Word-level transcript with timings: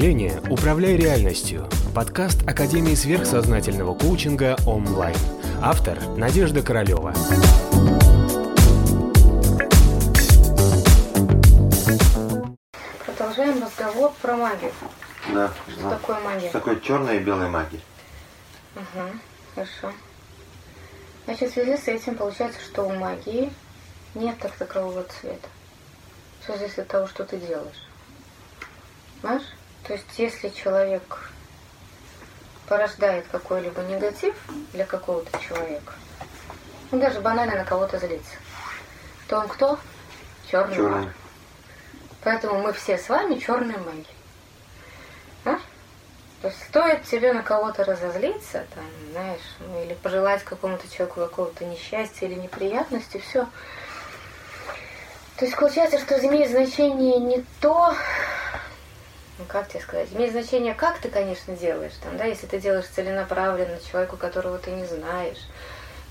мышления 0.00 0.40
«Управляй 0.48 0.96
реальностью»– 0.96 1.68
подкаст 1.94 2.48
Академии 2.48 2.94
сверхсознательного 2.94 3.94
коучинга 3.94 4.56
онлайн. 4.66 5.14
Автор– 5.60 6.00
Надежда 6.16 6.62
Королева. 6.62 7.12
Продолжаем 13.04 13.62
разговор 13.62 14.14
про 14.22 14.36
магию. 14.38 14.72
Да. 15.34 15.50
Что 15.68 15.82
ну, 15.82 15.90
такое 15.90 16.20
магия? 16.20 16.48
Что 16.48 16.58
такое 16.60 16.80
черная 16.80 17.16
и 17.16 17.22
белая 17.22 17.50
магия? 17.50 17.80
Ага, 18.76 19.10
хорошо. 19.54 19.92
Значит, 21.26 21.50
в 21.50 21.52
связи 21.52 21.76
с 21.76 21.88
этим 21.88 22.14
получается, 22.14 22.58
что 22.62 22.84
у 22.84 22.94
магии 22.94 23.52
нет 24.14 24.38
так 24.38 24.52
такового 24.52 25.02
цвета. 25.02 25.48
Все 26.42 26.56
зависит 26.56 26.78
от 26.78 26.88
того, 26.88 27.06
что 27.06 27.24
ты 27.26 27.36
делаешь. 27.36 27.86
Понимаешь? 29.20 29.44
То 29.90 29.94
есть, 29.94 30.18
если 30.18 30.50
человек 30.50 31.32
порождает 32.68 33.26
какой-либо 33.26 33.80
негатив 33.80 34.36
для 34.72 34.86
какого-то 34.86 35.36
человека, 35.40 35.94
ну 36.92 37.00
даже 37.00 37.20
банально 37.20 37.56
на 37.56 37.64
кого-то 37.64 37.98
злится, 37.98 38.36
то 39.26 39.40
он 39.40 39.48
кто? 39.48 39.80
Черный 40.48 40.76
Черная. 40.76 41.02
маг. 41.06 41.14
Поэтому 42.22 42.62
мы 42.62 42.72
все 42.72 42.98
с 42.98 43.08
вами 43.08 43.40
черные 43.40 43.78
маги. 43.78 44.06
Понимаешь? 45.42 45.64
То 46.40 46.46
есть 46.46 46.62
стоит 46.68 47.02
тебе 47.02 47.32
на 47.32 47.42
кого-то 47.42 47.82
разозлиться, 47.82 48.64
там, 48.72 48.84
знаешь, 49.10 49.56
ну, 49.58 49.82
или 49.82 49.94
пожелать 49.94 50.44
какому-то 50.44 50.88
человеку 50.88 51.18
какого-то 51.18 51.64
несчастья 51.64 52.28
или 52.28 52.34
неприятности, 52.34 53.18
все. 53.18 53.44
То 55.36 55.46
есть 55.46 55.56
получается, 55.56 55.98
что 55.98 56.16
имеет 56.24 56.48
значение 56.48 57.18
не 57.18 57.44
то, 57.60 57.92
ну 59.40 59.46
как 59.48 59.68
тебе 59.68 59.80
сказать, 59.80 60.08
имеет 60.12 60.32
значение, 60.32 60.74
как 60.74 60.98
ты, 60.98 61.08
конечно, 61.08 61.56
делаешь, 61.56 61.94
там, 62.02 62.16
да, 62.18 62.24
если 62.26 62.46
ты 62.46 62.60
делаешь 62.60 62.86
целенаправленно 62.86 63.78
человеку, 63.90 64.18
которого 64.18 64.58
ты 64.58 64.70
не 64.70 64.84
знаешь, 64.84 65.38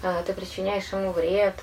а, 0.02 0.24
ты 0.24 0.34
причиняешь 0.34 0.92
ему 0.92 1.12
вред, 1.12 1.54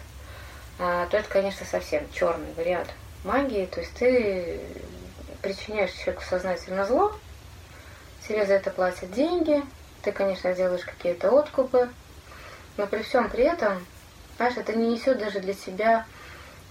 а, 0.78 1.06
то 1.06 1.16
это, 1.16 1.28
конечно, 1.28 1.66
совсем 1.66 2.06
черный 2.12 2.52
вариант 2.56 2.88
магии, 3.24 3.66
то 3.66 3.80
есть 3.80 3.92
ты 3.94 4.60
причиняешь 5.42 5.90
человеку 5.90 6.22
сознательно 6.22 6.86
зло, 6.86 7.12
тебе 8.28 8.46
за 8.46 8.54
это 8.54 8.70
платят 8.70 9.10
деньги, 9.10 9.60
ты, 10.02 10.12
конечно, 10.12 10.54
делаешь 10.54 10.84
какие-то 10.84 11.36
откупы, 11.36 11.90
но 12.76 12.86
при 12.86 13.02
всем 13.02 13.28
при 13.28 13.42
этом, 13.42 13.84
знаешь, 14.36 14.56
это 14.56 14.72
не 14.72 14.88
несет 14.88 15.18
даже 15.18 15.40
для 15.40 15.54
тебя 15.54 16.06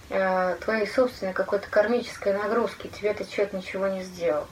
э, 0.08 0.56
твоей 0.64 0.86
собственной 0.86 1.34
какой-то 1.34 1.68
кармической 1.68 2.32
нагрузки, 2.32 2.86
тебе 2.88 3.10
этот 3.10 3.28
человек 3.28 3.52
ничего 3.52 3.88
не 3.88 4.02
сделал. 4.02 4.46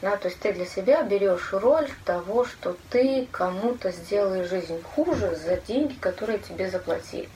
Да, 0.00 0.16
то 0.16 0.28
есть 0.28 0.40
ты 0.40 0.52
для 0.52 0.64
себя 0.64 1.02
берешь 1.02 1.52
роль 1.52 1.90
того, 2.04 2.44
что 2.44 2.76
ты 2.90 3.26
кому-то 3.32 3.90
сделаешь 3.90 4.48
жизнь 4.48 4.80
хуже 4.82 5.34
за 5.34 5.56
деньги, 5.56 5.94
которые 5.94 6.38
тебе 6.38 6.70
заплатили. 6.70 7.28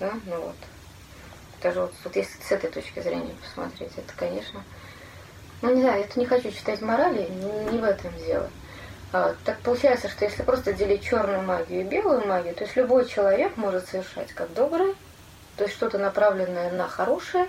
Да? 0.00 0.12
Ну 0.26 0.40
вот. 0.40 0.56
Даже 1.62 1.82
вот, 1.82 1.94
вот 2.02 2.16
если 2.16 2.42
с 2.42 2.50
этой 2.50 2.70
точки 2.70 3.00
зрения 3.00 3.34
посмотреть, 3.40 3.92
это, 3.96 4.12
конечно, 4.16 4.62
ну 5.62 5.74
не 5.74 5.80
знаю, 5.80 6.04
это 6.04 6.18
не 6.18 6.26
хочу 6.26 6.50
читать 6.50 6.82
морали, 6.82 7.28
не, 7.30 7.72
не 7.72 7.78
в 7.78 7.84
этом 7.84 8.12
дело. 8.26 8.50
А, 9.12 9.34
так 9.44 9.60
получается, 9.60 10.08
что 10.08 10.24
если 10.24 10.42
просто 10.42 10.72
делить 10.72 11.04
черную 11.04 11.42
магию 11.42 11.82
и 11.82 11.84
белую 11.84 12.26
магию, 12.26 12.54
то 12.54 12.64
есть 12.64 12.74
любой 12.74 13.06
человек 13.06 13.56
может 13.56 13.88
совершать 13.88 14.32
как 14.32 14.52
доброе, 14.52 14.94
то 15.56 15.64
есть 15.64 15.76
что-то 15.76 15.98
направленное 15.98 16.72
на 16.72 16.88
хорошее, 16.88 17.48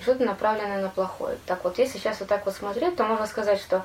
что-то 0.00 0.24
направленное 0.24 0.80
на 0.82 0.88
плохое. 0.88 1.38
Так 1.46 1.64
вот, 1.64 1.78
если 1.78 1.98
сейчас 1.98 2.20
вот 2.20 2.28
так 2.28 2.44
вот 2.46 2.54
смотреть, 2.54 2.96
то 2.96 3.04
можно 3.04 3.26
сказать, 3.26 3.60
что 3.60 3.84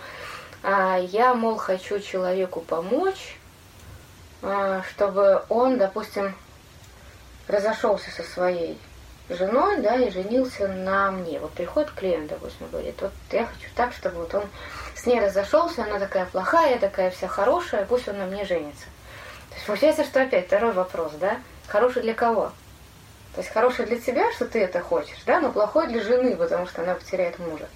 а, 0.63 0.97
я, 0.97 1.33
мол, 1.33 1.57
хочу 1.57 1.99
человеку 1.99 2.61
помочь, 2.61 3.37
а, 4.41 4.83
чтобы 4.89 5.43
он, 5.49 5.77
допустим, 5.77 6.35
разошелся 7.47 8.11
со 8.11 8.23
своей 8.23 8.77
женой, 9.29 9.81
да, 9.81 9.95
и 9.95 10.11
женился 10.11 10.67
на 10.67 11.11
мне. 11.11 11.39
Вот 11.39 11.51
приходит 11.51 11.91
клиент, 11.91 12.29
допустим, 12.29 12.67
говорит, 12.69 12.95
вот 13.01 13.11
я 13.31 13.45
хочу 13.45 13.69
так, 13.75 13.93
чтобы 13.93 14.17
вот 14.17 14.33
он 14.33 14.43
с 14.95 15.05
ней 15.05 15.19
разошелся, 15.19 15.83
она 15.83 15.99
такая 15.99 16.25
плохая, 16.25 16.71
я 16.71 16.77
такая 16.77 17.11
вся 17.11 17.27
хорошая, 17.27 17.85
пусть 17.85 18.07
он 18.07 18.17
на 18.17 18.25
мне 18.25 18.45
женится. 18.45 18.85
То 19.49 19.55
есть 19.55 19.65
получается, 19.65 20.03
что 20.03 20.21
опять 20.21 20.47
второй 20.47 20.73
вопрос, 20.73 21.13
да, 21.19 21.37
хороший 21.67 22.01
для 22.01 22.13
кого? 22.13 22.51
То 23.33 23.41
есть 23.41 23.53
хороший 23.53 23.85
для 23.85 23.99
тебя, 23.99 24.31
что 24.33 24.45
ты 24.45 24.59
это 24.59 24.81
хочешь, 24.81 25.21
да, 25.25 25.39
но 25.39 25.51
плохой 25.51 25.87
для 25.87 26.01
жены, 26.01 26.35
потому 26.35 26.65
что 26.65 26.81
она 26.81 26.95
потеряет 26.95 27.37
мужа. 27.39 27.67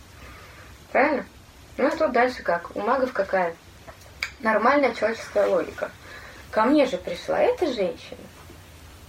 Правильно? 0.91 1.25
Ну 1.77 1.87
и 1.87 1.97
тут 1.97 2.11
дальше 2.11 2.43
как? 2.43 2.75
У 2.75 2.79
магов 2.81 3.13
какая? 3.13 3.55
Нормальная 4.39 4.93
человеческая 4.93 5.47
логика. 5.47 5.89
Ко 6.51 6.63
мне 6.63 6.85
же 6.85 6.97
пришла 6.97 7.39
эта 7.39 7.71
женщина. 7.71 8.19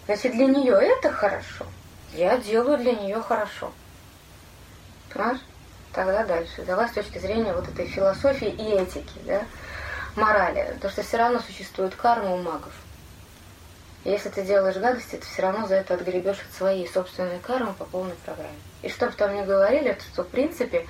Значит, 0.06 0.32
для 0.32 0.46
нее 0.46 0.74
это 0.74 1.10
хорошо. 1.10 1.66
Я 2.12 2.38
делаю 2.38 2.78
для 2.78 2.92
нее 2.92 3.20
хорошо. 3.20 3.72
Понимаешь? 5.12 5.40
Тогда 5.92 6.24
дальше. 6.24 6.62
Давай 6.62 6.88
с 6.88 6.92
точки 6.92 7.18
зрения 7.18 7.52
вот 7.52 7.68
этой 7.68 7.86
философии 7.86 8.48
и 8.48 8.72
этики, 8.74 9.18
да, 9.24 9.42
морали. 10.16 10.72
Потому 10.74 10.92
что 10.92 11.02
все 11.02 11.16
равно 11.16 11.40
существует 11.40 11.94
карма 11.94 12.34
у 12.34 12.42
магов. 12.42 12.72
Если 14.04 14.28
ты 14.28 14.42
делаешь 14.42 14.76
гадости, 14.76 15.16
ты 15.16 15.26
все 15.26 15.42
равно 15.42 15.66
за 15.66 15.76
это 15.76 15.94
отгребешь 15.94 16.40
от 16.40 16.54
своей 16.56 16.86
собственной 16.86 17.38
кармы 17.38 17.72
по 17.72 17.86
полной 17.86 18.14
программе. 18.24 18.58
И 18.82 18.90
что 18.90 19.06
бы 19.06 19.12
там 19.12 19.34
ни 19.34 19.44
говорили, 19.44 19.98
что 20.12 20.24
в 20.24 20.28
принципе 20.28 20.86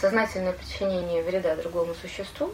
сознательное 0.00 0.54
причинение 0.54 1.22
вреда 1.22 1.56
другому 1.56 1.94
существу, 1.94 2.52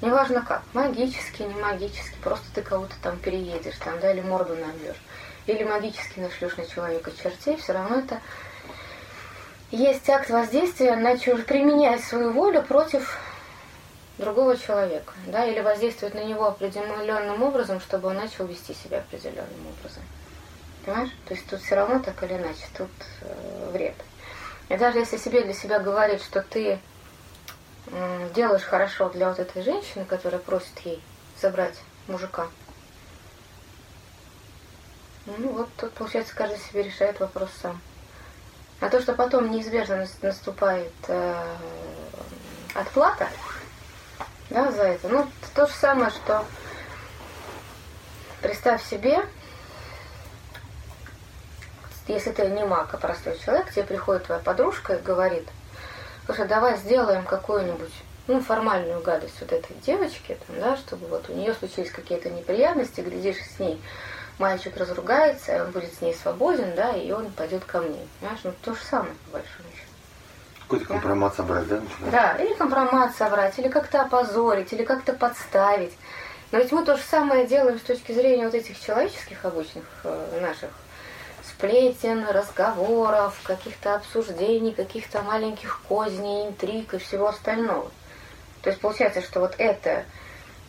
неважно 0.00 0.42
как, 0.42 0.62
магически, 0.74 1.42
не 1.42 1.54
магически, 1.54 2.16
просто 2.22 2.46
ты 2.54 2.62
кого-то 2.62 2.94
там 3.02 3.18
переедешь, 3.18 3.76
там, 3.84 3.98
да, 3.98 4.12
или 4.12 4.20
морду 4.20 4.54
набьешь, 4.54 5.02
или 5.46 5.64
магически 5.64 6.20
нашлешь 6.20 6.56
на 6.56 6.64
человека 6.66 7.10
чертей, 7.20 7.56
все 7.56 7.72
равно 7.72 7.96
это 7.96 8.20
есть 9.72 10.08
акт 10.10 10.30
воздействия 10.30 10.94
на 10.96 11.18
чуж... 11.18 11.44
применять 11.44 12.04
свою 12.04 12.30
волю 12.32 12.62
против 12.62 13.18
другого 14.18 14.56
человека, 14.56 15.12
да, 15.26 15.46
или 15.46 15.60
воздействовать 15.60 16.14
на 16.14 16.24
него 16.24 16.46
определенным 16.46 17.42
образом, 17.42 17.80
чтобы 17.80 18.08
он 18.08 18.16
начал 18.16 18.46
вести 18.46 18.74
себя 18.74 18.98
определенным 18.98 19.66
образом. 19.78 20.02
Понимаешь? 20.84 21.10
То 21.26 21.34
есть 21.34 21.46
тут 21.46 21.60
все 21.60 21.76
равно 21.76 22.00
так 22.00 22.22
или 22.22 22.34
иначе, 22.34 22.66
тут 22.76 22.90
э, 23.22 23.70
вред. 23.72 23.94
И 24.68 24.76
даже 24.76 24.98
если 24.98 25.16
себе 25.16 25.42
для 25.42 25.54
себя 25.54 25.78
говорит, 25.78 26.22
что 26.22 26.42
ты 26.42 26.78
э, 27.86 28.28
делаешь 28.34 28.62
хорошо 28.62 29.08
для 29.08 29.28
вот 29.28 29.38
этой 29.38 29.62
женщины, 29.62 30.04
которая 30.04 30.40
просит 30.40 30.78
ей 30.80 31.02
забрать 31.40 31.76
мужика, 32.08 32.48
ну 35.26 35.50
вот 35.50 35.68
тут, 35.76 35.92
получается, 35.92 36.34
каждый 36.34 36.58
себе 36.58 36.82
решает 36.82 37.20
вопрос 37.20 37.50
сам. 37.60 37.80
А 38.80 38.88
то, 38.88 39.00
что 39.00 39.12
потом 39.12 39.52
неизбежно 39.52 40.04
наступает 40.22 40.92
э, 41.06 41.56
отплата 42.74 43.28
да, 44.52 44.70
за 44.70 44.82
это, 44.82 45.08
ну, 45.08 45.26
то 45.54 45.66
же 45.66 45.72
самое, 45.72 46.10
что 46.10 46.44
представь 48.40 48.84
себе, 48.84 49.24
если 52.06 52.32
ты 52.32 52.46
не 52.48 52.64
маг, 52.64 52.92
а 52.92 52.98
простой 52.98 53.38
человек, 53.38 53.70
тебе 53.72 53.84
приходит 53.84 54.24
твоя 54.24 54.40
подружка 54.40 54.94
и 54.94 55.02
говорит, 55.02 55.48
слушай, 56.26 56.46
давай 56.46 56.76
сделаем 56.76 57.24
какую-нибудь 57.24 57.92
ну, 58.26 58.40
формальную 58.40 59.00
гадость 59.00 59.40
вот 59.40 59.52
этой 59.52 59.74
девочке, 59.86 60.36
там, 60.46 60.60
да, 60.60 60.76
чтобы 60.76 61.06
вот 61.06 61.28
у 61.28 61.32
нее 61.32 61.54
случились 61.54 61.90
какие-то 61.90 62.30
неприятности, 62.30 63.00
глядишь 63.00 63.42
с 63.56 63.58
ней 63.58 63.80
мальчик 64.38 64.76
разругается, 64.76 65.64
он 65.64 65.70
будет 65.70 65.94
с 65.94 66.00
ней 66.00 66.14
свободен, 66.14 66.74
да, 66.74 66.92
и 66.92 67.10
он 67.12 67.30
пойдет 67.30 67.64
ко 67.64 67.80
мне. 67.80 68.00
Понимаешь, 68.20 68.40
ну 68.44 68.52
то 68.62 68.74
же 68.74 68.82
самое, 68.82 69.14
по 69.26 69.38
большому. 69.38 69.68
Какой-то 70.72 70.92
компромат 70.94 71.34
собрать, 71.34 71.68
да? 71.68 71.82
Да, 72.10 72.36
или 72.36 72.54
компромат 72.54 73.14
собрать, 73.14 73.58
или 73.58 73.68
как-то 73.68 74.02
опозорить, 74.02 74.72
или 74.72 74.84
как-то 74.84 75.12
подставить. 75.12 75.92
Но 76.50 76.58
ведь 76.58 76.72
мы 76.72 76.84
то 76.84 76.96
же 76.96 77.02
самое 77.02 77.46
делаем 77.46 77.78
с 77.78 77.82
точки 77.82 78.12
зрения 78.12 78.46
вот 78.46 78.54
этих 78.54 78.80
человеческих 78.80 79.44
обычных 79.44 79.84
э, 80.04 80.40
наших 80.40 80.70
сплетен, 81.46 82.26
разговоров, 82.26 83.38
каких-то 83.42 83.96
обсуждений, 83.96 84.72
каких-то 84.72 85.22
маленьких 85.22 85.80
козней, 85.88 86.48
интриг 86.48 86.94
и 86.94 86.98
всего 86.98 87.28
остального. 87.28 87.90
То 88.62 88.70
есть 88.70 88.80
получается, 88.80 89.20
что 89.20 89.40
вот 89.40 89.54
это 89.58 90.04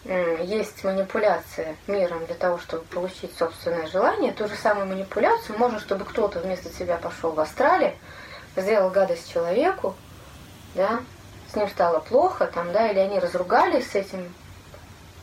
есть 0.05 0.83
манипуляция 0.83 1.77
миром 1.87 2.25
для 2.25 2.35
того, 2.35 2.57
чтобы 2.57 2.83
получить 2.83 3.31
собственное 3.37 3.87
желание, 3.87 4.33
ту 4.33 4.49
же 4.49 4.55
самую 4.55 4.87
манипуляцию 4.87 5.57
можно, 5.57 5.79
чтобы 5.79 6.03
кто-то 6.03 6.39
вместо 6.39 6.69
тебя 6.69 6.97
пошел 6.97 7.31
в 7.31 7.39
астрале, 7.39 7.95
сделал 8.55 8.89
гадость 8.89 9.31
человеку, 9.31 9.95
да, 10.75 11.01
с 11.51 11.55
ним 11.55 11.67
стало 11.69 11.99
плохо, 11.99 12.47
там, 12.47 12.71
да, 12.71 12.89
или 12.89 12.99
они 12.99 13.19
разругались 13.19 13.91
с 13.91 13.95
этим 13.95 14.33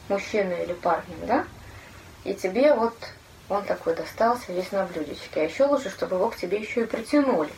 мужчиной 0.08 0.64
или 0.64 0.72
парнем, 0.72 1.26
да, 1.26 1.44
и 2.24 2.34
тебе 2.34 2.74
вот 2.74 2.94
он 3.48 3.64
такой 3.64 3.96
достался 3.96 4.52
весь 4.52 4.70
на 4.70 4.84
блюдечке. 4.84 5.40
А 5.40 5.44
еще 5.44 5.64
лучше, 5.64 5.90
чтобы 5.90 6.16
его 6.16 6.30
к 6.30 6.36
тебе 6.36 6.60
еще 6.60 6.82
и 6.82 6.86
притянули. 6.86 7.50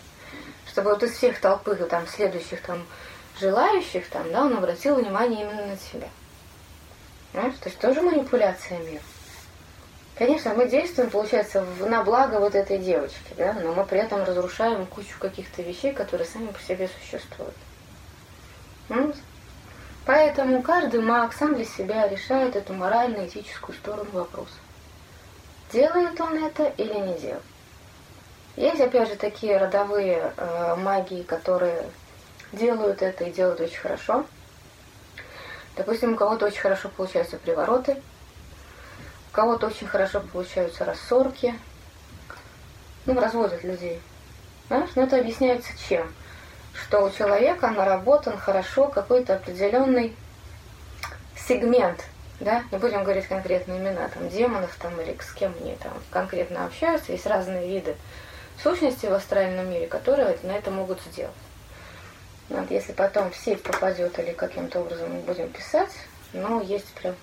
Чтобы 0.66 0.90
вот 0.90 1.02
из 1.02 1.12
всех 1.12 1.38
толпы 1.38 1.76
там 1.76 2.06
следующих 2.06 2.62
там 2.62 2.86
желающих, 3.38 4.08
там, 4.08 4.30
да, 4.32 4.44
он 4.44 4.56
обратил 4.56 4.94
внимание 4.94 5.42
именно 5.42 5.66
на 5.66 5.76
себя. 5.76 6.08
Понимаешь? 7.32 7.56
То 7.60 7.68
есть 7.68 7.78
тоже 7.78 8.00
манипуляция 8.00 8.78
мира. 8.78 9.02
Конечно, 10.16 10.52
мы 10.52 10.68
действуем, 10.68 11.08
получается, 11.08 11.62
в, 11.62 11.86
на 11.86 12.04
благо 12.04 12.38
вот 12.38 12.54
этой 12.54 12.78
девочки, 12.78 13.32
да, 13.36 13.54
но 13.54 13.72
мы 13.72 13.84
при 13.84 13.98
этом 13.98 14.22
разрушаем 14.24 14.84
кучу 14.86 15.18
каких-то 15.18 15.62
вещей, 15.62 15.92
которые 15.92 16.26
сами 16.26 16.48
по 16.48 16.60
себе 16.60 16.88
существуют. 17.00 17.54
Ну, 18.90 19.14
поэтому 20.04 20.62
каждый 20.62 21.00
маг 21.00 21.32
сам 21.32 21.54
для 21.54 21.64
себя 21.64 22.08
решает 22.08 22.56
эту 22.56 22.74
морально-этическую 22.74 23.74
сторону 23.74 24.10
вопроса. 24.12 24.52
Делает 25.72 26.20
он 26.20 26.44
это 26.44 26.64
или 26.76 26.92
не 26.92 27.18
делает. 27.18 27.42
Есть, 28.56 28.82
опять 28.82 29.08
же, 29.08 29.16
такие 29.16 29.56
родовые 29.56 30.34
э, 30.36 30.76
магии, 30.76 31.22
которые 31.22 31.84
делают 32.52 33.00
это 33.00 33.24
и 33.24 33.32
делают 33.32 33.60
очень 33.60 33.78
хорошо. 33.78 34.26
Допустим, 35.74 36.12
у 36.12 36.16
кого-то 36.16 36.44
очень 36.44 36.60
хорошо 36.60 36.90
получаются 36.90 37.38
привороты, 37.38 38.02
кого-то 39.32 39.66
очень 39.66 39.86
хорошо 39.86 40.20
получаются 40.20 40.84
рассорки, 40.84 41.54
ну, 43.06 43.18
разводят 43.18 43.64
людей. 43.64 44.00
Знаешь, 44.68 44.90
но 44.94 45.02
это 45.02 45.18
объясняется 45.18 45.72
чем? 45.88 46.12
Что 46.74 47.04
у 47.04 47.10
человека 47.10 47.68
наработан 47.68 48.38
хорошо 48.38 48.88
какой-то 48.88 49.34
определенный 49.34 50.14
сегмент, 51.36 52.04
да, 52.40 52.62
не 52.70 52.78
будем 52.78 53.04
говорить 53.04 53.26
конкретные 53.26 53.78
имена, 53.78 54.08
там, 54.08 54.28
демонов 54.28 54.74
там 54.76 54.98
или 55.00 55.16
с 55.20 55.32
кем 55.32 55.54
они 55.60 55.76
там 55.76 55.92
конкретно 56.10 56.64
общаются, 56.64 57.12
есть 57.12 57.26
разные 57.26 57.68
виды 57.68 57.96
сущности 58.62 59.06
в 59.06 59.12
астральном 59.12 59.70
мире, 59.70 59.86
которые 59.86 60.36
на 60.42 60.52
это 60.52 60.70
могут 60.70 61.00
сделать. 61.02 61.34
Вот, 62.48 62.70
если 62.70 62.92
потом 62.92 63.30
в 63.30 63.36
сеть 63.36 63.62
попадет 63.62 64.18
или 64.18 64.32
каким-то 64.32 64.80
образом 64.80 65.12
мы 65.12 65.20
будем 65.20 65.48
писать, 65.50 65.92
но 66.32 66.60
есть 66.60 66.92
прям 66.94 67.14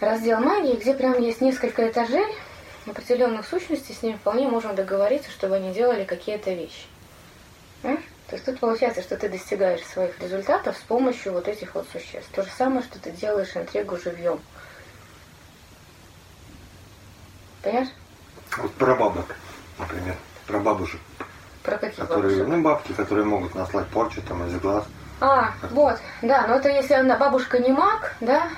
раздел 0.00 0.40
магии, 0.40 0.76
где 0.76 0.94
прям 0.94 1.20
есть 1.20 1.40
несколько 1.40 1.88
этажей 1.88 2.26
определенных 2.86 3.46
сущностей, 3.46 3.94
с 3.94 4.02
ними 4.02 4.16
вполне 4.16 4.48
можем 4.48 4.74
договориться, 4.74 5.30
чтобы 5.30 5.56
они 5.56 5.72
делали 5.72 6.04
какие-то 6.04 6.52
вещи. 6.52 6.86
А? 7.82 7.96
То 8.28 8.36
есть 8.36 8.44
тут 8.44 8.60
получается, 8.60 9.02
что 9.02 9.16
ты 9.16 9.28
достигаешь 9.28 9.84
своих 9.84 10.20
результатов 10.20 10.76
с 10.76 10.82
помощью 10.82 11.32
вот 11.32 11.48
этих 11.48 11.74
вот 11.74 11.86
существ. 11.92 12.30
То 12.32 12.42
же 12.42 12.50
самое, 12.56 12.82
что 12.82 12.98
ты 12.98 13.10
делаешь 13.10 13.56
интригу 13.56 13.96
живьем. 13.96 14.40
Понимаешь? 17.62 17.88
Вот 18.56 18.72
про 18.74 18.94
бабок, 18.94 19.36
например. 19.78 20.16
Про 20.46 20.60
бабушек. 20.60 21.00
Про 21.62 21.76
каких 21.76 21.98
которые, 21.98 22.38
бабушек? 22.38 22.48
Ну, 22.48 22.62
бабки, 22.62 22.92
которые 22.92 23.24
могут 23.24 23.54
наслать 23.54 23.86
порчу 23.88 24.22
там 24.22 24.46
из 24.46 24.54
глаз. 24.60 24.84
А, 25.20 25.52
вот, 25.70 25.98
да, 26.22 26.46
но 26.46 26.54
это 26.54 26.70
если 26.70 26.94
она 26.94 27.18
бабушка 27.18 27.58
не 27.58 27.72
маг, 27.72 28.16
да, 28.20 28.48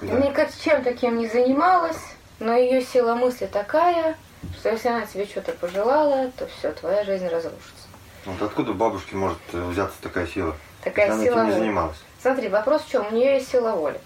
Да. 0.00 0.14
никак 0.18 0.48
чем 0.62 0.82
таким 0.82 1.18
не 1.18 1.26
занималась, 1.26 2.00
но 2.38 2.54
ее 2.54 2.82
сила 2.82 3.14
мысли 3.14 3.46
такая, 3.46 4.16
что 4.58 4.70
если 4.70 4.88
она 4.88 5.06
тебе 5.06 5.26
что-то 5.26 5.52
пожелала, 5.52 6.30
то 6.38 6.46
все, 6.46 6.72
твоя 6.72 7.04
жизнь 7.04 7.26
разрушится. 7.26 7.88
Вот 8.24 8.40
откуда 8.42 8.72
у 8.72 8.74
бабушки 8.74 9.14
может 9.14 9.38
э, 9.52 9.62
взяться 9.68 9.96
такая 10.00 10.26
сила? 10.26 10.56
Такая 10.82 11.12
она 11.12 11.22
сила 11.22 11.40
этим 11.40 11.46
не 11.46 11.52
занималась. 11.52 11.98
Смотри, 12.20 12.48
вопрос 12.48 12.82
в 12.82 12.90
чем? 12.90 13.06
У 13.08 13.10
нее 13.14 13.34
есть 13.34 13.50
сила 13.50 13.72
воли. 13.72 14.00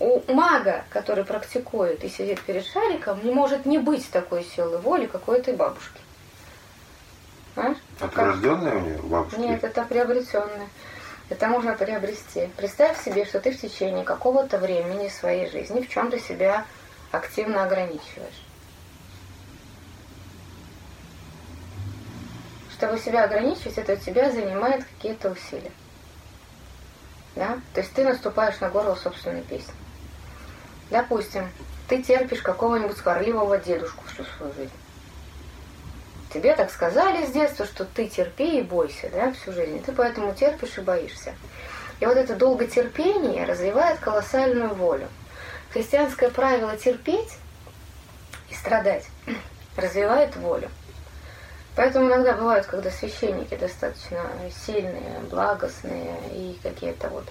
У 0.00 0.20
мага, 0.32 0.84
который 0.90 1.24
практикует 1.24 2.04
и 2.04 2.08
сидит 2.08 2.40
перед 2.40 2.64
шариком, 2.64 3.18
не 3.24 3.32
может 3.32 3.66
не 3.66 3.78
быть 3.78 4.08
такой 4.10 4.44
силы 4.44 4.78
воли, 4.78 5.06
как 5.06 5.26
у 5.28 5.32
этой 5.32 5.54
бабушки. 5.54 6.00
А? 7.56 7.74
А 8.00 8.08
Как? 8.08 8.12
прирожденная 8.12 8.76
у 8.76 8.80
нее, 8.80 8.98
у 9.02 9.06
бабушки? 9.06 9.40
Нет, 9.40 9.64
это 9.64 9.82
приобретенное. 9.82 10.68
Это 11.28 11.46
можно 11.48 11.74
приобрести. 11.74 12.48
Представь 12.56 13.02
себе, 13.04 13.26
что 13.26 13.40
ты 13.40 13.50
в 13.50 13.60
течение 13.60 14.04
какого-то 14.04 14.58
времени 14.58 15.08
своей 15.08 15.50
жизни 15.50 15.82
в 15.82 15.88
чем-то 15.88 16.18
себя 16.18 16.64
активно 17.12 17.64
ограничиваешь. 17.64 18.44
Чтобы 22.72 22.98
себя 22.98 23.24
ограничивать, 23.24 23.76
это 23.76 23.94
у 23.94 23.96
тебя 23.96 24.30
занимает 24.30 24.84
какие-то 24.84 25.30
усилия. 25.30 25.72
Да? 27.34 27.60
То 27.74 27.80
есть 27.80 27.92
ты 27.92 28.04
наступаешь 28.04 28.60
на 28.60 28.70
горло 28.70 28.94
собственной 28.94 29.42
песни. 29.42 29.74
Допустим, 30.90 31.50
ты 31.88 32.02
терпишь 32.02 32.40
какого-нибудь 32.40 32.96
сварливого 32.96 33.58
дедушку 33.58 34.02
всю 34.06 34.24
свою 34.24 34.52
жизнь. 34.54 34.72
Тебе 36.32 36.54
так 36.54 36.70
сказали 36.70 37.24
с 37.24 37.30
детства, 37.30 37.64
что 37.64 37.84
ты 37.84 38.06
терпи 38.06 38.58
и 38.58 38.62
бойся, 38.62 39.08
да, 39.10 39.32
всю 39.32 39.52
жизнь. 39.52 39.82
Ты 39.82 39.92
поэтому 39.92 40.34
терпишь 40.34 40.76
и 40.76 40.82
боишься. 40.82 41.34
И 42.00 42.06
вот 42.06 42.16
это 42.16 42.36
долготерпение 42.36 43.44
развивает 43.44 43.98
колоссальную 43.98 44.74
волю. 44.74 45.08
Христианское 45.72 46.28
правило 46.28 46.76
терпеть 46.76 47.38
и 48.50 48.54
страдать 48.54 49.06
развивает 49.76 50.36
волю. 50.36 50.70
Поэтому 51.76 52.08
иногда 52.08 52.32
бывают, 52.32 52.66
когда 52.66 52.90
священники 52.90 53.54
достаточно 53.54 54.20
сильные, 54.66 55.20
благостные 55.30 56.18
и 56.32 56.58
какие-то 56.62 57.08
вот 57.08 57.24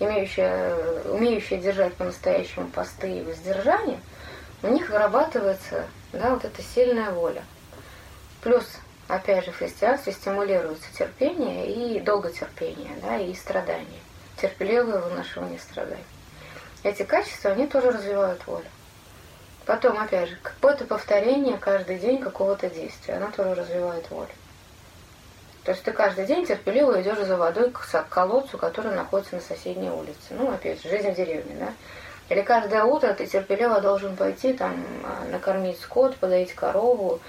имеющие, 0.00 0.74
умеющие 1.04 1.60
держать 1.60 1.94
по-настоящему 1.94 2.66
посты 2.68 3.18
и 3.18 3.22
воздержание, 3.22 4.00
у 4.62 4.68
них 4.68 4.90
вырабатывается 4.90 5.84
да, 6.12 6.30
вот 6.30 6.44
эта 6.44 6.62
сильная 6.62 7.12
воля. 7.12 7.44
Плюс, 8.42 8.64
опять 9.08 9.44
же, 9.44 9.52
в 9.52 9.58
христианстве 9.58 10.12
стимулируется 10.12 10.92
терпение 10.98 11.66
и 11.70 12.00
долготерпение, 12.00 12.90
да, 13.00 13.16
и 13.16 13.32
страдание. 13.34 14.00
Терпеливое 14.36 14.98
выношивание 14.98 15.60
страданий. 15.60 16.04
Эти 16.82 17.04
качества, 17.04 17.52
они 17.52 17.68
тоже 17.68 17.92
развивают 17.92 18.44
волю. 18.46 18.66
Потом, 19.64 19.96
опять 19.96 20.28
же, 20.28 20.36
какое-то 20.42 20.84
повторение 20.84 21.56
каждый 21.56 22.00
день 22.00 22.18
какого-то 22.18 22.68
действия, 22.68 23.14
оно 23.14 23.30
тоже 23.30 23.54
развивает 23.54 24.10
волю. 24.10 24.28
То 25.62 25.70
есть 25.70 25.84
ты 25.84 25.92
каждый 25.92 26.26
день 26.26 26.44
терпеливо 26.44 27.00
идешь 27.00 27.24
за 27.24 27.36
водой 27.36 27.70
к 27.70 28.06
колодцу, 28.08 28.58
который 28.58 28.92
находится 28.96 29.36
на 29.36 29.40
соседней 29.40 29.90
улице. 29.90 30.30
Ну, 30.30 30.50
опять 30.50 30.82
же, 30.82 30.88
жизнь 30.88 31.12
в 31.12 31.14
деревне, 31.14 31.54
да? 31.60 31.72
Или 32.28 32.42
каждое 32.42 32.82
утро 32.82 33.12
ты 33.12 33.26
терпеливо 33.26 33.80
должен 33.80 34.16
пойти 34.16 34.54
там 34.54 34.84
а, 35.04 35.24
накормить 35.30 35.78
скот, 35.78 36.16
подоить 36.16 36.54
корову 36.54 37.20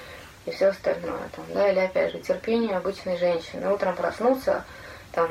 и 0.46 0.52
все 0.52 0.68
остальное. 0.68 1.30
Там, 1.36 1.46
да? 1.54 1.72
Или 1.72 1.80
опять 1.80 2.12
же, 2.12 2.20
терпение 2.20 2.78
обычной 2.78 3.18
женщины. 3.18 3.72
Утром 3.72 3.96
проснуться, 3.96 4.66
там, 5.12 5.30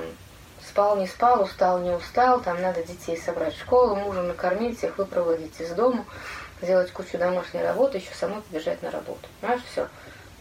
спал, 0.66 0.96
не 0.96 1.06
спал, 1.06 1.42
устал, 1.42 1.80
не 1.80 1.90
устал, 1.90 2.40
там 2.40 2.60
надо 2.60 2.82
детей 2.82 3.16
собрать 3.16 3.54
в 3.54 3.60
школу, 3.60 3.94
мужа 3.96 4.22
накормить, 4.22 4.78
всех 4.78 4.98
выпроводить 4.98 5.60
из 5.60 5.70
дома, 5.70 6.04
сделать 6.60 6.90
кучу 6.92 7.18
домашней 7.18 7.62
работы, 7.62 7.98
еще 7.98 8.14
самой 8.14 8.42
побежать 8.42 8.82
на 8.82 8.90
работу. 8.90 9.28
Понимаешь, 9.40 9.62
все. 9.70 9.88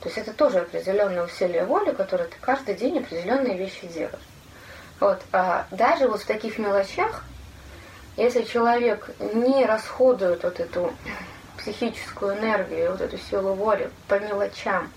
То 0.01 0.09
есть 0.09 0.17
это 0.17 0.33
тоже 0.33 0.59
определенное 0.59 1.23
усилие 1.23 1.65
воли, 1.65 1.91
которое 1.91 2.25
ты 2.25 2.35
каждый 2.41 2.75
день 2.75 2.99
определенные 2.99 3.57
вещи 3.57 3.87
делаешь. 3.87 4.15
Вот. 4.99 5.21
А 5.31 5.67
даже 5.71 6.07
вот 6.07 6.21
в 6.21 6.25
таких 6.25 6.57
мелочах, 6.57 7.23
если 8.17 8.43
человек 8.43 9.09
не 9.19 9.65
расходует 9.65 10.43
вот 10.43 10.59
эту 10.59 10.93
психическую 11.61 12.37
энергию, 12.37 12.91
вот 12.91 13.01
эту 13.01 13.17
силу 13.17 13.53
воли 13.53 13.89
по 14.07 14.19
мелочам, 14.19 14.91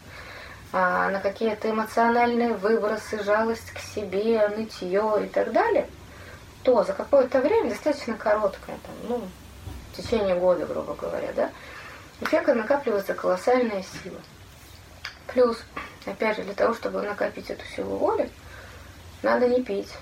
а, 0.72 1.10
на 1.10 1.20
какие-то 1.20 1.70
эмоциональные 1.70 2.54
выбросы, 2.54 3.22
жалость 3.22 3.70
к 3.72 3.78
себе, 3.78 4.48
нытье 4.48 5.24
и 5.24 5.28
так 5.28 5.52
далее, 5.52 5.88
то 6.62 6.82
за 6.82 6.94
какое-то 6.94 7.40
время, 7.40 7.70
достаточно 7.70 8.14
короткое, 8.14 8.78
там, 8.78 8.94
ну, 9.08 9.28
в 9.92 9.96
течение 9.96 10.34
года, 10.34 10.66
грубо 10.66 10.94
говоря, 10.94 11.32
да, 11.36 11.50
у 12.20 12.24
человека 12.24 12.54
накапливается 12.54 13.14
колоссальная 13.14 13.84
сила. 14.02 14.20
Плюс, 15.26 15.58
опять 16.06 16.36
же, 16.36 16.44
для 16.44 16.54
того, 16.54 16.74
чтобы 16.74 17.02
накопить 17.02 17.50
эту 17.50 17.64
силу 17.66 17.96
воли, 17.96 18.30
надо 19.22 19.48
не 19.48 19.62
пить. 19.62 19.92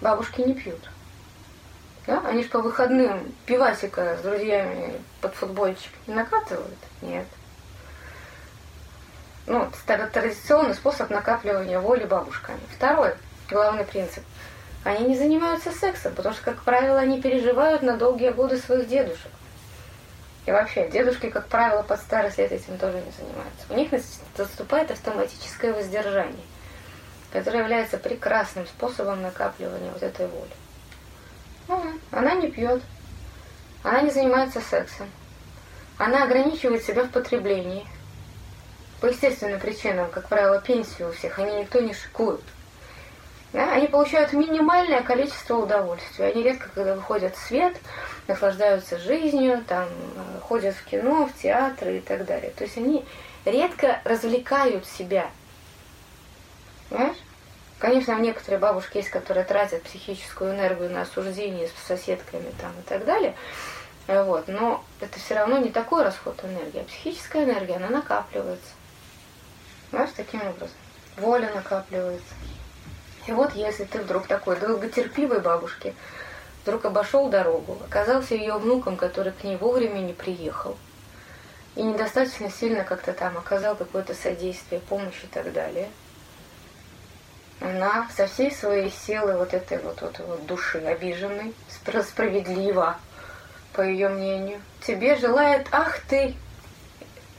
Бабушки 0.00 0.42
не 0.42 0.54
пьют. 0.54 0.80
Да? 2.08 2.22
Они 2.26 2.42
же 2.42 2.48
по 2.48 2.60
выходным 2.60 3.34
пивасика 3.44 4.16
с 4.16 4.22
друзьями 4.22 4.94
под 5.20 5.34
футбольчик 5.34 5.92
не 6.06 6.14
накатывают? 6.14 6.78
Нет. 7.02 7.26
Ну, 9.46 9.70
это 9.86 10.06
традиционный 10.06 10.74
способ 10.74 11.10
накапливания 11.10 11.78
воли 11.78 12.04
бабушками. 12.04 12.60
Второй, 12.74 13.12
главный 13.50 13.84
принцип. 13.84 14.24
Они 14.84 15.06
не 15.06 15.18
занимаются 15.18 15.70
сексом, 15.70 16.14
потому 16.14 16.34
что, 16.34 16.44
как 16.44 16.62
правило, 16.62 16.98
они 16.98 17.20
переживают 17.20 17.82
на 17.82 17.98
долгие 17.98 18.30
годы 18.30 18.56
своих 18.56 18.88
дедушек. 18.88 19.30
И 20.46 20.50
вообще, 20.50 20.88
дедушки, 20.88 21.28
как 21.28 21.48
правило, 21.48 21.82
под 21.82 22.00
старость 22.00 22.38
лет 22.38 22.52
этим 22.52 22.78
тоже 22.78 23.02
не 23.02 23.12
занимаются. 23.12 23.66
У 23.68 23.74
них 23.74 23.92
наступает 24.38 24.90
автоматическое 24.90 25.74
воздержание, 25.74 26.46
которое 27.34 27.58
является 27.58 27.98
прекрасным 27.98 28.66
способом 28.66 29.20
накапливания 29.20 29.92
вот 29.92 30.02
этой 30.02 30.26
воли. 30.26 30.52
Она 32.10 32.34
не 32.34 32.50
пьет, 32.50 32.82
она 33.82 34.00
не 34.02 34.10
занимается 34.10 34.60
сексом, 34.60 35.08
она 35.98 36.24
ограничивает 36.24 36.82
себя 36.82 37.04
в 37.04 37.10
потреблении. 37.10 37.86
По 39.00 39.06
естественным 39.06 39.60
причинам, 39.60 40.10
как 40.10 40.28
правило, 40.28 40.60
пенсию 40.60 41.10
у 41.10 41.12
всех, 41.12 41.38
они 41.38 41.60
никто 41.60 41.80
не 41.80 41.94
шикуют. 41.94 42.42
Да? 43.52 43.72
Они 43.72 43.86
получают 43.86 44.32
минимальное 44.32 45.02
количество 45.02 45.56
удовольствия. 45.56 46.26
Они 46.26 46.42
редко, 46.42 46.68
когда 46.74 46.94
выходят 46.94 47.36
в 47.36 47.46
свет, 47.46 47.76
наслаждаются 48.26 48.98
жизнью, 48.98 49.64
там, 49.66 49.88
ходят 50.42 50.74
в 50.74 50.84
кино, 50.84 51.26
в 51.26 51.40
театры 51.40 51.98
и 51.98 52.00
так 52.00 52.24
далее. 52.24 52.50
То 52.50 52.64
есть 52.64 52.76
они 52.76 53.04
редко 53.44 54.00
развлекают 54.04 54.84
себя. 54.86 55.30
Понимаешь? 56.90 57.16
Конечно, 57.78 58.18
некоторые 58.18 58.58
бабушки 58.58 58.96
есть, 58.96 59.10
которые 59.10 59.44
тратят 59.44 59.82
психическую 59.84 60.52
энергию 60.52 60.90
на 60.90 61.02
осуждение 61.02 61.68
с 61.68 61.86
соседками 61.86 62.52
там, 62.60 62.72
и 62.78 62.82
так 62.82 63.04
далее. 63.04 63.36
Вот. 64.08 64.48
Но 64.48 64.84
это 65.00 65.18
все 65.20 65.34
равно 65.34 65.58
не 65.58 65.70
такой 65.70 66.02
расход 66.02 66.42
энергии. 66.44 66.80
А 66.80 66.84
психическая 66.84 67.44
энергия, 67.44 67.76
она 67.76 67.88
накапливается. 67.88 68.72
Понимаешь, 69.90 70.12
таким 70.16 70.40
образом. 70.40 70.76
Воля 71.18 71.52
накапливается. 71.54 72.34
И 73.28 73.32
вот 73.32 73.54
если 73.54 73.84
ты 73.84 74.00
вдруг 74.00 74.26
такой 74.26 74.58
долготерпивой 74.58 75.40
бабушки, 75.40 75.94
вдруг 76.62 76.86
обошел 76.86 77.28
дорогу, 77.28 77.78
оказался 77.84 78.34
ее 78.34 78.54
внуком, 78.54 78.96
который 78.96 79.32
к 79.32 79.44
ней 79.44 79.56
вовремя 79.56 80.00
не 80.00 80.14
приехал, 80.14 80.76
и 81.76 81.82
недостаточно 81.82 82.50
сильно 82.50 82.84
как-то 82.84 83.12
там 83.12 83.36
оказал 83.36 83.76
какое-то 83.76 84.14
содействие, 84.14 84.80
помощь 84.80 85.22
и 85.24 85.26
так 85.26 85.52
далее, 85.52 85.90
она 87.60 88.08
со 88.16 88.26
всей 88.26 88.52
своей 88.52 88.90
силы 88.90 89.36
вот 89.36 89.52
этой 89.52 89.78
вот, 89.78 90.00
вот, 90.00 90.18
вот 90.20 90.46
души 90.46 90.78
обиженной, 90.78 91.54
справедливо, 92.02 92.96
по 93.72 93.82
ее 93.82 94.08
мнению, 94.08 94.60
тебе 94.86 95.16
желает 95.16 95.66
«ах 95.72 96.00
ты!» 96.08 96.34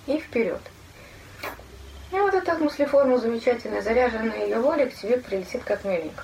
и 0.08 0.20
вперед. 0.20 0.62
И 2.12 2.16
вот 2.16 2.34
эта 2.34 2.56
мыслеформа 2.56 3.18
замечательная, 3.18 3.82
заряженная 3.82 4.46
ее 4.46 4.60
волей 4.60 4.90
к 4.90 4.96
тебе 4.96 5.18
прилетит 5.18 5.64
как 5.64 5.84
миленько. 5.84 6.24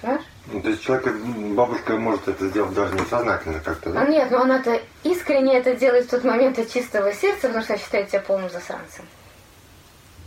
Понимаешь? 0.00 0.24
Ну, 0.46 0.60
то 0.60 0.68
есть 0.70 0.82
человек, 0.82 1.14
бабушка 1.54 1.96
может 1.96 2.28
это 2.28 2.48
сделать 2.48 2.74
даже 2.74 2.94
несознательно 2.94 3.60
как-то, 3.60 3.90
да? 3.90 4.02
А 4.02 4.06
нет, 4.06 4.30
но 4.30 4.42
она-то 4.42 4.80
искренне 5.02 5.58
это 5.58 5.74
делает 5.74 6.06
в 6.06 6.10
тот 6.10 6.24
момент 6.24 6.58
от 6.58 6.70
чистого 6.70 7.12
сердца, 7.12 7.48
потому 7.48 7.64
что 7.64 7.78
считает 7.78 8.08
тебя 8.08 8.20
полным 8.20 8.50
засранцем. 8.50 9.06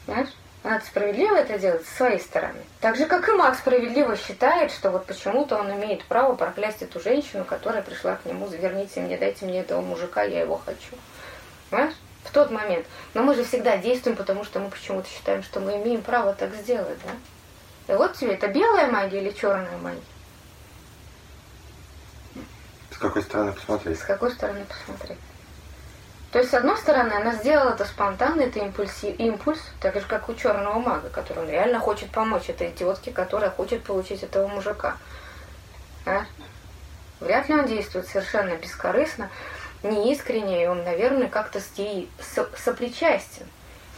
Понимаешь? 0.06 0.30
Она 0.67 0.81
справедливо 0.81 1.38
это 1.38 1.57
делает 1.57 1.86
с 1.86 1.95
своей 1.95 2.19
стороны. 2.19 2.59
Так 2.81 2.97
же, 2.97 3.05
как 3.05 3.29
и 3.29 3.31
Макс 3.31 3.59
справедливо 3.59 4.17
считает, 4.17 4.69
что 4.69 4.91
вот 4.91 5.05
почему-то 5.05 5.55
он 5.55 5.71
имеет 5.71 6.03
право 6.03 6.36
проклясть 6.36 6.81
эту 6.81 7.00
женщину, 7.00 7.45
которая 7.45 7.81
пришла 7.81 8.17
к 8.17 8.25
нему, 8.25 8.47
заверните 8.47 9.00
мне, 9.00 9.15
дайте 9.15 9.45
мне 9.45 9.62
этого 9.62 9.79
мужика, 9.79 10.24
я 10.24 10.41
его 10.41 10.57
хочу. 10.57 10.97
Понимаешь? 11.69 11.93
в 12.25 12.31
тот 12.31 12.51
момент. 12.51 12.86
Но 13.13 13.24
мы 13.24 13.33
же 13.36 13.45
всегда 13.45 13.77
действуем, 13.77 14.17
потому 14.17 14.43
что 14.43 14.59
мы 14.59 14.69
почему-то 14.69 15.07
считаем, 15.07 15.43
что 15.43 15.62
мы 15.62 15.77
имеем 15.77 16.01
право 16.01 16.33
так 16.33 16.53
сделать, 16.55 16.97
да? 17.05 17.93
И 17.93 17.97
вот 17.97 18.17
тебе 18.17 18.33
это 18.33 18.50
белая 18.50 18.91
магия 18.91 19.21
или 19.21 19.31
черная 19.31 19.77
магия? 19.77 20.01
С 22.91 22.97
какой 22.97 23.21
стороны 23.21 23.53
посмотреть? 23.53 24.00
С 24.00 24.03
какой 24.03 24.31
стороны 24.31 24.65
посмотреть? 24.65 25.19
То 26.31 26.39
есть, 26.39 26.51
с 26.51 26.53
одной 26.53 26.77
стороны, 26.77 27.13
она 27.13 27.34
сделала 27.34 27.72
это 27.72 27.86
спонтанно, 27.86 28.41
это 28.41 28.60
импульси, 28.60 29.05
импульс, 29.05 29.62
так 29.79 29.96
же, 29.96 30.01
как 30.01 30.27
у 30.27 30.36
черного 30.36 30.77
мага, 30.79 31.10
который 31.10 31.43
он 31.43 31.50
реально 31.50 31.79
хочет 31.79 32.12
помочь 32.12 32.50
этой 32.50 32.69
идиотке, 32.72 33.12
которая 33.12 33.50
хочет 33.50 33.84
получить 33.84 34.24
этого 34.24 34.48
мужика. 34.48 34.98
А? 36.05 36.25
Вряд 37.22 37.48
ли 37.48 37.55
он 37.55 37.65
действует 37.65 38.07
совершенно 38.07 38.55
бескорыстно 38.55 39.29
неискренне, 39.84 40.63
и 40.63 40.67
он, 40.67 40.84
наверное, 40.84 41.27
как-то 41.27 41.60
с 41.60 41.72
со 42.19 42.48
сопричастен. 42.57 43.48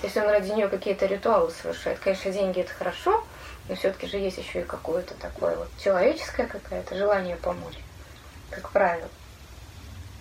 Если 0.03 0.19
он 0.19 0.29
ради 0.29 0.51
нее 0.51 0.69
какие-то 0.69 1.05
ритуалы 1.07 1.51
совершает. 1.51 1.99
Конечно, 1.99 2.31
деньги 2.31 2.61
это 2.61 2.73
хорошо, 2.73 3.23
но 3.67 3.75
все-таки 3.75 4.07
же 4.07 4.17
есть 4.17 4.37
еще 4.37 4.61
и 4.61 4.63
какое-то 4.63 5.13
такое 5.15 5.55
вот 5.55 5.69
человеческое 5.83 6.47
какое-то 6.47 6.95
желание 6.95 7.35
помочь, 7.35 7.79
как 8.49 8.69
правило. 8.69 9.09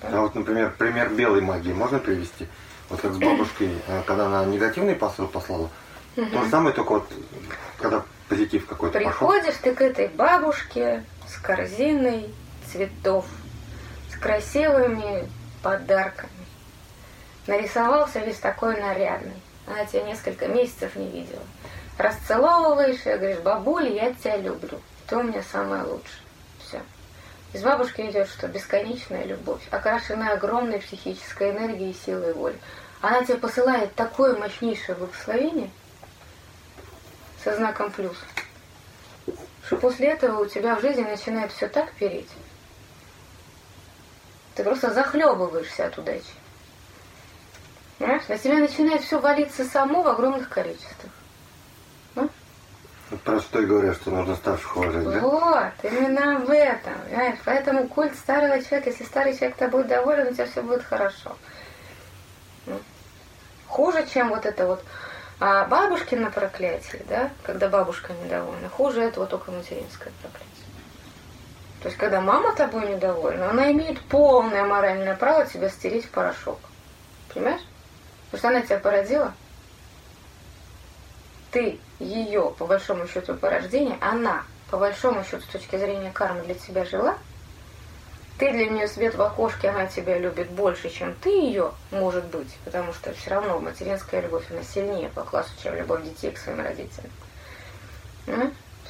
А 0.03 0.21
вот, 0.21 0.35
например, 0.35 0.75
пример 0.79 1.11
белой 1.11 1.41
магии 1.41 1.73
можно 1.73 1.99
привести? 1.99 2.47
Вот 2.89 3.01
как 3.01 3.13
с 3.13 3.19
бабушкой, 3.19 3.71
э, 3.87 4.03
когда 4.07 4.27
она 4.27 4.45
негативный 4.45 4.95
посыл 4.95 5.27
послала, 5.27 5.69
то 6.15 6.43
же 6.43 6.51
самое, 6.51 6.75
только 6.75 6.93
вот 6.93 7.13
когда 7.79 8.03
позитив 8.29 8.67
какой-то 8.67 8.99
Приходишь 8.99 9.57
пошел. 9.57 9.63
ты 9.63 9.75
к 9.75 9.81
этой 9.81 10.09
бабушке 10.09 11.05
с 11.27 11.37
корзиной 11.41 12.33
цветов, 12.71 13.27
с 14.13 14.19
красивыми 14.19 15.29
подарками. 15.63 16.31
Нарисовался 17.47 18.21
весь 18.21 18.39
такой 18.39 18.81
нарядный. 18.81 19.43
Она 19.67 19.85
тебя 19.85 20.03
несколько 20.03 20.49
месяцев 20.49 20.97
не 20.97 21.09
видела. 21.11 21.43
Расцеловываешь 21.99 23.01
и 23.07 23.17
говоришь, 23.17 23.39
бабуля, 23.39 23.91
я 23.91 24.15
тебя 24.15 24.37
люблю. 24.37 24.81
Ты 25.07 25.17
у 25.17 25.23
меня 25.23 25.43
самая 25.51 25.85
лучшая. 25.85 26.28
Из 27.53 27.63
бабушки 27.63 28.03
идет 28.03 28.29
что? 28.29 28.47
Бесконечная 28.47 29.25
любовь, 29.25 29.63
окрашенная 29.71 30.35
огромной 30.35 30.81
психической 30.81 31.51
энергией, 31.51 31.95
силой 31.95 32.35
воли. 32.35 32.59
Она 33.01 33.25
тебе 33.25 33.39
посылает 33.39 33.95
такое 33.95 34.37
мощнейшее 34.37 34.97
благословение 34.97 35.71
со 37.43 37.57
знаком 37.57 37.91
плюс, 37.91 38.17
что 39.65 39.77
после 39.77 40.09
этого 40.09 40.43
у 40.43 40.47
тебя 40.47 40.77
в 40.77 40.81
жизни 40.81 41.03
начинает 41.03 41.53
все 41.53 41.69
так 41.69 41.93
переть, 41.93 42.29
ты 44.55 44.65
просто 44.65 44.93
захлебываешься 44.93 45.87
от 45.87 45.97
удачи. 45.97 46.25
Понимаешь? 47.99 48.29
На 48.29 48.39
тебя 48.39 48.59
начинает 48.59 49.03
все 49.03 49.21
валиться 49.21 49.65
само 49.65 50.03
в 50.03 50.09
огромных 50.09 50.49
количествах. 50.49 51.13
Ну? 53.11 53.17
Про 53.19 53.41
что 53.41 53.61
и 53.61 53.67
говорят, 53.67 53.97
что 53.97 54.11
нужно 54.11 54.35
старших 54.37 54.77
уважать, 54.77 55.05
да? 55.05 55.21
Вот, 55.21 55.73
именно 55.83 56.37
об 56.37 56.51
этом. 56.51 56.95
Понимаешь? 57.09 57.39
Поэтому 57.45 57.89
культ 57.89 58.15
старого 58.17 58.63
человека, 58.63 58.91
если 58.91 59.05
старый 59.05 59.37
человек 59.37 59.57
тобой 59.57 59.85
доволен, 59.85 60.29
у 60.29 60.33
тебя 60.33 60.47
все 60.47 60.63
будет 60.63 60.83
хорошо. 60.83 61.37
Ну. 62.67 62.81
Хуже, 63.67 64.07
чем 64.07 64.29
вот 64.31 64.47
это 64.47 64.67
вот 64.67 64.85
а 65.41 65.67
бабушкино 65.67 66.33
проклятие, 66.33 67.03
да, 67.09 67.31
когда 67.45 67.69
бабушка 67.69 68.13
недовольна, 68.13 68.69
хуже 68.69 69.03
этого 69.03 69.27
только 69.27 69.53
материнское 69.53 70.13
проклятие. 70.21 70.49
То 71.81 71.87
есть, 71.87 71.97
когда 71.97 72.21
мама 72.21 72.57
тобой 72.57 72.89
недовольна, 72.89 73.51
она 73.51 73.71
имеет 73.71 74.01
полное 74.01 74.65
моральное 74.65 75.15
право 75.15 75.47
тебя 75.47 75.69
стереть 75.69 76.07
в 76.07 76.11
порошок. 76.11 76.59
Понимаешь? 77.33 77.61
Потому 78.31 78.39
что 78.39 78.49
она 78.49 78.63
тебя 78.63 78.79
породила. 78.79 79.33
Ты 81.51 81.79
ее, 81.99 82.55
по 82.59 82.67
большому 82.67 83.07
счету, 83.07 83.35
по 83.35 83.49
рождению, 83.49 83.97
она, 84.01 84.45
по 84.71 84.77
большому 84.77 85.25
счету, 85.25 85.43
с 85.43 85.53
точки 85.53 85.77
зрения 85.77 86.11
кармы, 86.11 86.43
для 86.43 86.55
тебя 86.55 86.85
жила. 86.85 87.17
Ты 88.39 88.53
для 88.53 88.67
нее 88.69 88.87
свет 88.87 89.17
в 89.17 89.23
окошке, 89.23 89.71
она 89.71 89.87
тебя 89.87 90.17
любит 90.19 90.51
больше, 90.51 90.91
чем 90.91 91.15
ты 91.15 91.31
ее, 91.31 91.73
может 91.91 92.25
быть, 92.27 92.55
потому 92.65 92.93
что 92.93 93.13
все 93.13 93.31
равно 93.31 93.59
материнская 93.59 94.21
любовь, 94.21 94.45
она 94.51 94.63
сильнее 94.63 95.09
по 95.09 95.23
классу, 95.23 95.51
чем 95.61 95.75
любовь 95.75 96.05
детей 96.05 96.31
к 96.31 96.39
своим 96.39 96.61
родителям 96.61 97.11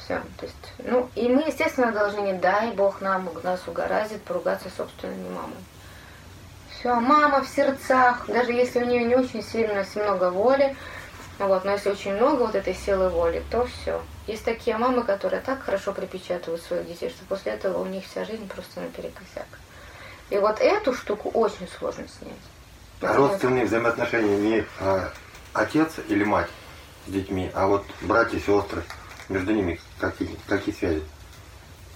все. 0.09 0.21
То 0.37 0.45
есть, 0.45 0.73
ну, 0.79 1.09
и 1.15 1.27
мы, 1.29 1.43
естественно, 1.43 1.91
должны, 1.91 2.21
не 2.21 2.33
дай 2.33 2.71
Бог 2.71 3.01
нам, 3.01 3.29
нас 3.43 3.61
угораздит 3.67 4.21
поругаться 4.23 4.69
собственными 4.75 5.29
мамами. 5.29 5.63
Все, 6.71 6.95
мама 6.95 7.43
в 7.43 7.47
сердцах, 7.47 8.25
даже 8.27 8.51
если 8.51 8.83
у 8.83 8.85
нее 8.85 9.03
не 9.03 9.15
очень 9.15 9.43
сильно, 9.43 9.79
если 9.79 10.01
много 10.01 10.31
воли, 10.31 10.75
вот, 11.47 11.63
но 11.63 11.71
если 11.71 11.89
очень 11.89 12.13
много 12.13 12.41
вот 12.41 12.55
этой 12.55 12.75
силы 12.75 13.09
воли, 13.09 13.41
то 13.49 13.65
все. 13.65 14.01
Есть 14.27 14.43
такие 14.43 14.77
мамы, 14.77 15.03
которые 15.03 15.41
так 15.41 15.63
хорошо 15.63 15.93
припечатывают 15.93 16.61
своих 16.61 16.87
детей, 16.87 17.09
что 17.09 17.25
после 17.25 17.53
этого 17.53 17.79
у 17.79 17.85
них 17.85 18.05
вся 18.05 18.25
жизнь 18.25 18.47
просто 18.47 18.81
наперекосяк. 18.81 19.47
И 20.29 20.37
вот 20.37 20.59
эту 20.59 20.93
штуку 20.93 21.29
очень 21.29 21.67
сложно 21.67 22.05
снять. 22.07 22.33
А 23.01 23.15
родственные 23.15 23.65
взаимоотношения 23.65 24.37
не 24.37 24.65
а, 24.79 25.11
отец 25.53 25.93
или 26.09 26.25
мать 26.25 26.49
с 27.07 27.11
детьми, 27.11 27.49
а 27.53 27.67
вот 27.67 27.85
братья, 28.01 28.37
сестры 28.37 28.83
между 29.29 29.53
ними 29.53 29.79
какие, 29.97 30.35
какие 30.47 30.75
связи? 30.75 31.03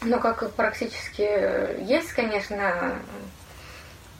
Ну, 0.01 0.19
как 0.19 0.49
практически 0.51 1.21
э, 1.21 1.83
есть, 1.83 2.13
конечно, 2.13 2.99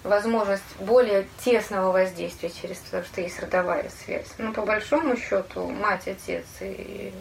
возможность 0.03 0.63
более 0.79 1.27
тесного 1.43 1.91
воздействия 1.91 2.50
через 2.50 2.77
то, 2.79 3.03
что 3.03 3.22
есть 3.22 3.39
родовая 3.39 3.89
связь. 3.89 4.27
Но 4.38 4.53
по 4.53 4.63
большому 4.63 5.15
счету 5.15 5.69
мать, 5.69 6.07
отец 6.07 6.45
и, 6.60 7.13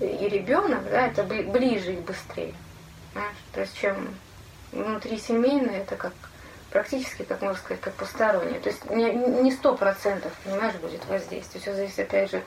и 0.00 0.28
ребенок, 0.28 0.84
да, 0.90 1.06
это 1.06 1.22
ближе 1.22 1.94
и 1.94 1.96
быстрее. 1.96 2.54
Понимаешь? 3.12 3.36
То 3.52 3.60
есть 3.60 3.78
чем 3.78 4.14
внутри 4.72 5.18
семейное, 5.18 5.80
это 5.80 5.96
как 5.96 6.12
практически, 6.70 7.22
как 7.22 7.40
можно 7.40 7.58
сказать, 7.58 7.80
как 7.80 7.94
постороннее. 7.94 8.60
То 8.60 8.68
есть 8.68 8.84
не 8.90 9.52
сто 9.52 9.76
процентов, 9.76 10.32
понимаешь, 10.44 10.74
будет 10.76 11.06
воздействие. 11.06 11.62
Все 11.62 11.72
зависит, 11.72 12.00
опять 12.00 12.30
же, 12.30 12.42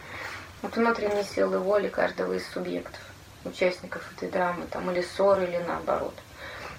от 0.62 0.76
внутренней 0.76 1.24
силы 1.24 1.60
воли 1.60 1.88
каждого 1.88 2.34
из 2.34 2.46
субъектов, 2.48 3.00
участников 3.46 4.04
этой 4.16 4.30
драмы, 4.30 4.66
там, 4.70 4.92
или 4.92 5.02
ссоры, 5.02 5.46
или 5.46 5.58
наоборот. 5.66 6.14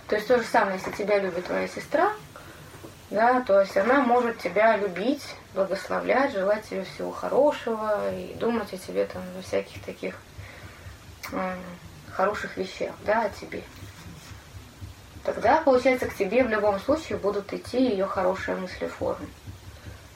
То 0.09 0.17
есть 0.17 0.29
то 0.29 0.39
же 0.39 0.45
самое, 0.45 0.77
если 0.77 0.91
тебя 1.03 1.19
любит 1.19 1.47
твоя 1.47 1.69
сестра, 1.69 2.13
да, 3.11 3.41
то 3.41 3.61
есть 3.61 3.77
она 3.77 4.01
может 4.01 4.39
тебя 4.39 4.77
любить, 4.77 5.35
благословлять, 5.55 6.33
желать 6.33 6.69
тебе 6.69 6.85
всего 6.85 7.11
хорошего 7.11 8.13
и 8.13 8.35
думать 8.35 8.73
о 8.73 8.79
тебе 8.79 9.07
там 9.07 9.23
во 9.35 9.43
всяких 9.43 9.83
таких 9.83 10.15
хороших 12.13 12.57
вещах, 12.57 12.95
да, 13.07 13.23
о 13.23 13.31
тебе. 13.31 13.63
Тогда, 15.25 15.61
получается, 15.61 16.07
к 16.07 16.15
тебе 16.15 16.45
в 16.45 16.49
любом 16.49 16.79
случае 16.81 17.19
будут 17.19 17.53
идти 17.53 17.83
ее 17.83 18.07
хорошие 18.07 18.57
мысли 18.57 18.87
формы. 18.87 19.27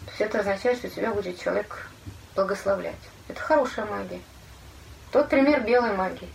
То 0.04 0.10
есть 0.10 0.20
это 0.20 0.40
означает, 0.40 0.78
что 0.78 0.88
тебя 0.88 1.12
будет 1.12 1.40
человек 1.40 1.88
благословлять. 2.34 2.94
Это 3.28 3.40
хорошая 3.40 3.86
магия. 3.86 4.20
Тот 5.12 5.28
пример 5.28 5.62
белой 5.62 5.94
магии. 5.94 6.28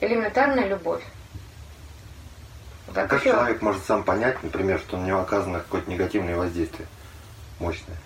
Элементарная 0.00 0.66
любовь. 0.66 1.02
А 2.94 3.06
как 3.06 3.20
еще... 3.20 3.30
человек 3.30 3.62
может 3.62 3.84
сам 3.84 4.02
понять, 4.02 4.42
например, 4.42 4.78
что 4.78 4.96
на 4.96 5.06
него 5.06 5.20
оказано 5.20 5.60
какое-то 5.60 5.90
негативное 5.90 6.36
воздействие 6.36 6.88
мощное? 7.58 7.96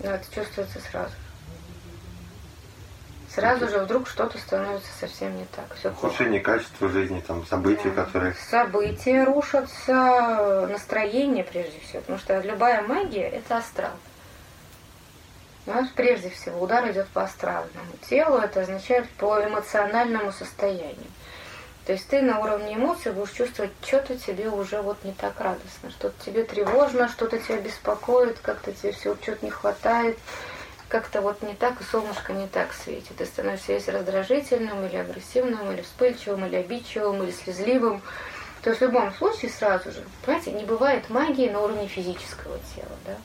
Ну, 0.00 0.10
это 0.10 0.34
чувствуется 0.34 0.78
сразу. 0.90 1.12
Сразу 3.36 3.68
же 3.68 3.80
вдруг 3.80 4.08
что-то 4.08 4.38
становится 4.38 4.90
совсем 4.98 5.36
не 5.36 5.44
так. 5.44 5.74
Все 5.78 5.90
Ухудшение 5.90 6.40
качества 6.40 6.88
жизни, 6.88 7.20
там, 7.20 7.44
события, 7.46 7.90
да. 7.90 8.04
которые... 8.04 8.34
События 8.50 9.24
рушатся, 9.24 10.66
настроение 10.70 11.44
прежде 11.44 11.78
всего. 11.80 12.00
Потому 12.00 12.18
что 12.18 12.40
любая 12.40 12.80
магия– 12.82 13.28
это 13.30 13.58
астрал. 13.58 13.92
Знаешь, 15.66 15.88
прежде 15.94 16.30
всего, 16.30 16.62
удар 16.62 16.90
идет 16.90 17.08
по 17.08 17.24
астральному 17.24 17.92
телу, 18.08 18.38
это 18.38 18.60
означает 18.60 19.08
по 19.10 19.44
эмоциональному 19.44 20.32
состоянию. 20.32 21.10
То 21.86 21.92
есть 21.92 22.08
ты 22.08 22.20
на 22.20 22.40
уровне 22.40 22.74
эмоций 22.74 23.12
будешь 23.12 23.30
чувствовать, 23.30 23.70
что-то 23.80 24.18
тебе 24.18 24.48
уже 24.48 24.82
вот 24.82 25.04
не 25.04 25.12
так 25.12 25.40
радостно, 25.40 25.90
что-то 25.90 26.14
тебе 26.24 26.42
тревожно, 26.42 27.08
что-то 27.08 27.38
тебя 27.38 27.58
беспокоит, 27.58 28.40
как-то 28.40 28.72
тебе 28.72 28.90
всего 28.90 29.16
чего-то 29.24 29.44
не 29.44 29.52
хватает, 29.52 30.18
как-то 30.88 31.20
вот 31.20 31.42
не 31.42 31.54
так, 31.54 31.80
и 31.80 31.84
солнышко 31.84 32.32
не 32.32 32.48
так 32.48 32.72
светит. 32.72 33.16
Ты 33.16 33.24
становишься 33.24 33.72
весь 33.72 33.86
раздражительным, 33.86 34.84
или 34.84 34.96
агрессивным, 34.96 35.70
или 35.70 35.82
вспыльчивым, 35.82 36.46
или 36.46 36.56
обидчивым, 36.56 37.22
или 37.22 37.30
слезливым. 37.30 38.02
То 38.62 38.70
есть 38.70 38.80
в 38.80 38.84
любом 38.84 39.14
случае 39.14 39.52
сразу 39.52 39.92
же, 39.92 40.04
понимаете, 40.24 40.50
не 40.50 40.64
бывает 40.64 41.08
магии 41.08 41.48
на 41.48 41.60
уровне 41.60 41.86
физического 41.86 42.58
тела, 42.74 42.96
да? 43.04 43.16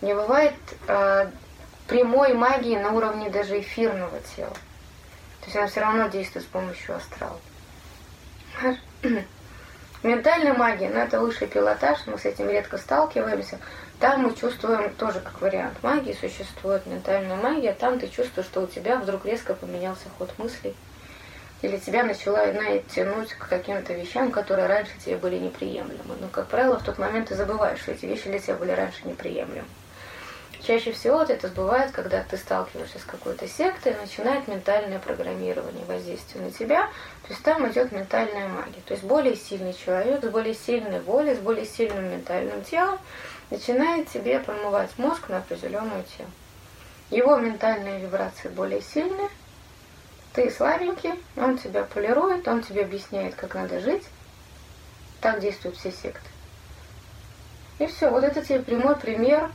Не 0.00 0.14
бывает 0.14 0.54
э, 0.88 1.30
прямой 1.86 2.34
магии 2.34 2.76
на 2.76 2.90
уровне 2.90 3.30
даже 3.30 3.60
эфирного 3.60 4.18
тела. 4.34 4.54
То 5.40 5.46
есть 5.46 5.56
она 5.56 5.66
все 5.68 5.80
равно 5.80 6.08
действует 6.08 6.44
с 6.44 6.48
помощью 6.48 6.96
астрала. 6.96 7.38
Ментальная 10.02 10.54
магия, 10.54 10.88
ну 10.88 10.98
это 10.98 11.20
высший 11.20 11.46
пилотаж, 11.46 11.98
мы 12.06 12.18
с 12.18 12.24
этим 12.24 12.48
редко 12.48 12.78
сталкиваемся. 12.78 13.58
Там 13.98 14.22
мы 14.22 14.34
чувствуем 14.34 14.94
тоже 14.94 15.20
как 15.20 15.40
вариант 15.42 15.82
магии, 15.82 16.16
существует 16.18 16.86
ментальная 16.86 17.36
магия, 17.36 17.72
там 17.72 17.98
ты 17.98 18.08
чувствуешь, 18.08 18.46
что 18.46 18.62
у 18.62 18.66
тебя 18.66 18.96
вдруг 18.96 19.26
резко 19.26 19.54
поменялся 19.54 20.08
ход 20.16 20.32
мыслей. 20.38 20.74
Или 21.60 21.76
тебя 21.76 22.02
начала 22.02 22.46
тянуть 22.94 23.34
к 23.34 23.46
каким-то 23.46 23.92
вещам, 23.92 24.32
которые 24.32 24.66
раньше 24.66 24.92
тебе 25.04 25.18
были 25.18 25.36
неприемлемы. 25.36 26.16
Но, 26.18 26.28
как 26.28 26.46
правило, 26.46 26.78
в 26.78 26.82
тот 26.82 26.98
момент 26.98 27.28
ты 27.28 27.34
забываешь, 27.34 27.80
что 27.80 27.92
эти 27.92 28.06
вещи 28.06 28.30
для 28.30 28.38
тебя 28.38 28.54
были 28.54 28.70
раньше 28.70 29.06
неприемлемы. 29.06 29.68
Чаще 30.70 30.92
всего 30.92 31.22
это 31.22 31.48
сбывает, 31.48 31.90
когда 31.90 32.22
ты 32.22 32.36
сталкиваешься 32.36 33.00
с 33.00 33.02
какой-то 33.02 33.48
сектой, 33.48 33.92
начинает 34.00 34.46
ментальное 34.46 35.00
программирование 35.00 35.84
воздействия 35.84 36.40
на 36.40 36.52
тебя, 36.52 36.86
то 37.24 37.30
есть 37.30 37.42
там 37.42 37.68
идет 37.68 37.90
ментальная 37.90 38.46
магия. 38.46 38.80
То 38.86 38.94
есть 38.94 39.02
более 39.02 39.34
сильный 39.34 39.74
человек 39.74 40.22
с 40.22 40.28
более 40.28 40.54
сильной 40.54 41.00
волей, 41.00 41.34
с 41.34 41.40
более 41.40 41.66
сильным 41.66 42.12
ментальным 42.12 42.62
телом 42.62 43.00
начинает 43.50 44.10
тебе 44.10 44.38
промывать 44.38 44.96
мозг 44.96 45.28
на 45.28 45.38
определенную 45.38 46.04
тему. 46.16 46.30
Его 47.10 47.36
ментальные 47.36 47.98
вибрации 47.98 48.46
более 48.46 48.80
сильные, 48.80 49.28
ты 50.34 50.48
слабенький, 50.52 51.14
он 51.36 51.58
тебя 51.58 51.82
полирует, 51.82 52.46
он 52.46 52.62
тебе 52.62 52.82
объясняет, 52.82 53.34
как 53.34 53.56
надо 53.56 53.80
жить. 53.80 54.04
Так 55.20 55.40
действуют 55.40 55.76
все 55.78 55.90
секты. 55.90 56.28
И 57.80 57.88
все, 57.88 58.08
вот 58.08 58.22
это 58.22 58.40
тебе 58.44 58.60
прямой 58.60 58.94
пример 58.94 59.50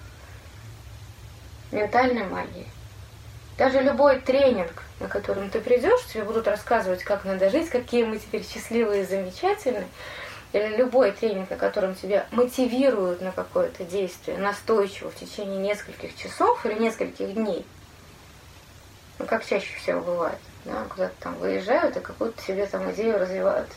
ментальной 1.75 2.23
магии. 2.23 2.67
Даже 3.57 3.81
любой 3.81 4.19
тренинг, 4.19 4.83
на 4.99 5.07
котором 5.07 5.49
ты 5.49 5.61
придешь, 5.61 6.03
тебе 6.11 6.23
будут 6.23 6.47
рассказывать, 6.47 7.03
как 7.03 7.23
надо 7.23 7.49
жить, 7.49 7.69
какие 7.69 8.03
мы 8.03 8.17
теперь 8.17 8.45
счастливые 8.45 9.03
и 9.03 9.05
замечательные. 9.05 9.87
Или 10.51 10.77
любой 10.77 11.11
тренинг, 11.11 11.49
на 11.49 11.57
котором 11.57 11.95
тебя 11.95 12.27
мотивируют 12.31 13.21
на 13.21 13.31
какое-то 13.31 13.83
действие 13.83 14.37
настойчиво 14.37 15.11
в 15.11 15.15
течение 15.15 15.57
нескольких 15.57 16.15
часов 16.15 16.65
или 16.65 16.79
нескольких 16.79 17.33
дней. 17.33 17.65
Ну, 19.19 19.25
как 19.25 19.45
чаще 19.45 19.75
всего 19.77 20.01
бывает. 20.01 20.39
Да, 20.65 20.85
куда-то 20.89 21.13
там 21.19 21.35
выезжают 21.35 21.95
и 21.95 22.01
какую-то 22.01 22.41
себе 22.41 22.65
там 22.65 22.89
идею 22.91 23.19
развивают. 23.19 23.69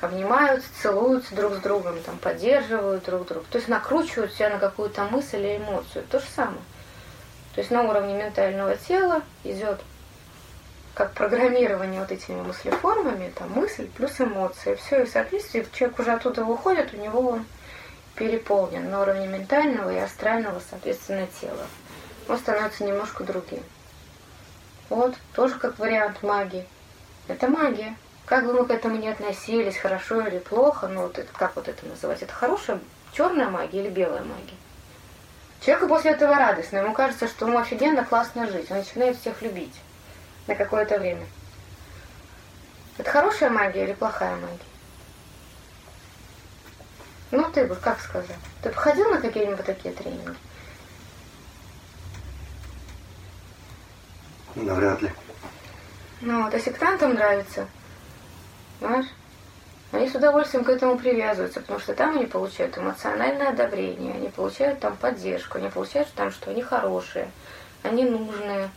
Обнимаются, 0.00 0.68
целуются 0.82 1.32
друг 1.36 1.54
с 1.54 1.58
другом, 1.58 1.94
там, 2.02 2.18
поддерживают 2.18 3.04
друг 3.04 3.28
друга. 3.28 3.46
То 3.50 3.58
есть 3.58 3.68
накручивают 3.68 4.32
себя 4.32 4.50
на 4.50 4.58
какую-то 4.58 5.04
мысль 5.04 5.38
или 5.38 5.58
эмоцию. 5.58 6.04
То 6.10 6.18
же 6.18 6.26
самое. 6.34 6.60
То 7.54 7.60
есть 7.60 7.70
на 7.70 7.82
уровне 7.82 8.14
ментального 8.14 8.76
тела 8.76 9.22
идет 9.44 9.80
как 10.94 11.12
программирование 11.12 12.00
вот 12.00 12.10
этими 12.10 12.40
мыслеформами, 12.40 13.32
там 13.36 13.50
мысль 13.52 13.88
плюс 13.88 14.20
эмоции. 14.20 14.74
Все, 14.74 15.02
и 15.02 15.04
в 15.04 15.10
соответствии 15.10 15.66
человек 15.72 15.98
уже 15.98 16.12
оттуда 16.12 16.44
выходит, 16.44 16.92
у 16.92 16.96
него 16.96 17.20
он 17.20 17.44
переполнен 18.14 18.90
на 18.90 19.02
уровне 19.02 19.26
ментального 19.26 19.90
и 19.92 19.98
астрального, 19.98 20.60
соответственно, 20.70 21.26
тела. 21.40 21.66
Он 22.28 22.38
становится 22.38 22.84
немножко 22.84 23.24
другим. 23.24 23.62
Вот, 24.90 25.14
тоже 25.34 25.54
как 25.54 25.78
вариант 25.78 26.22
магии. 26.22 26.66
Это 27.28 27.48
магия. 27.48 27.96
Как 28.26 28.46
бы 28.46 28.52
мы 28.52 28.66
к 28.66 28.70
этому 28.70 28.96
не 28.96 29.08
относились, 29.08 29.76
хорошо 29.76 30.20
или 30.26 30.38
плохо, 30.38 30.88
ну 30.88 31.02
вот 31.02 31.18
это, 31.18 31.32
как 31.32 31.56
вот 31.56 31.68
это 31.68 31.86
называть? 31.86 32.22
Это 32.22 32.32
хорошая 32.32 32.78
черная 33.12 33.48
магия 33.48 33.80
или 33.80 33.90
белая 33.90 34.22
магия? 34.22 34.56
Человеку 35.64 35.86
после 35.86 36.10
этого 36.10 36.34
радостно, 36.34 36.78
ему 36.78 36.92
кажется, 36.92 37.28
что 37.28 37.46
ему 37.46 37.58
офигенно 37.58 38.04
классно 38.04 38.50
жить, 38.50 38.70
он 38.70 38.78
начинает 38.78 39.16
всех 39.16 39.40
любить 39.42 39.74
на 40.48 40.56
какое-то 40.56 40.98
время. 40.98 41.24
Это 42.98 43.08
хорошая 43.08 43.48
магия 43.48 43.84
или 43.84 43.92
плохая 43.92 44.34
магия? 44.34 44.58
Ну, 47.30 47.48
ты 47.50 47.64
бы 47.64 47.76
как 47.76 48.00
сказал? 48.00 48.36
Ты 48.62 48.70
походил 48.70 49.08
на 49.10 49.20
какие-нибудь 49.20 49.64
такие 49.64 49.94
тренинги? 49.94 50.34
Навряд 54.56 55.00
ли. 55.00 55.12
Ну, 56.20 56.42
вот, 56.42 56.52
а 56.52 56.58
сектантам 56.58 57.14
нравится. 57.14 57.68
Знаешь? 58.80 59.06
Они 59.92 60.08
с 60.08 60.14
удовольствием 60.14 60.64
к 60.64 60.70
этому 60.70 60.96
привязываются, 60.96 61.60
потому 61.60 61.78
что 61.78 61.94
там 61.94 62.16
они 62.16 62.24
получают 62.24 62.78
эмоциональное 62.78 63.50
одобрение, 63.50 64.14
они 64.14 64.28
получают 64.28 64.80
там 64.80 64.96
поддержку, 64.96 65.58
они 65.58 65.68
получают 65.68 66.08
там, 66.14 66.30
что 66.30 66.50
они 66.50 66.62
хорошие, 66.62 67.30
они 67.82 68.04
нужные, 68.04 68.70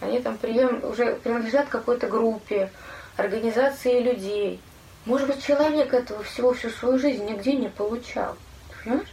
они 0.00 0.20
там 0.20 0.36
прием, 0.36 0.84
уже 0.84 1.14
принадлежат 1.14 1.68
какой-то 1.68 2.08
группе, 2.08 2.72
организации 3.16 4.00
людей. 4.00 4.60
Может 5.04 5.28
быть, 5.28 5.44
человек 5.44 5.94
этого 5.94 6.24
всего 6.24 6.52
всю 6.52 6.70
свою 6.70 6.98
жизнь 6.98 7.24
нигде 7.24 7.52
не 7.52 7.68
получал. 7.68 8.36
Понимаешь? 8.82 9.08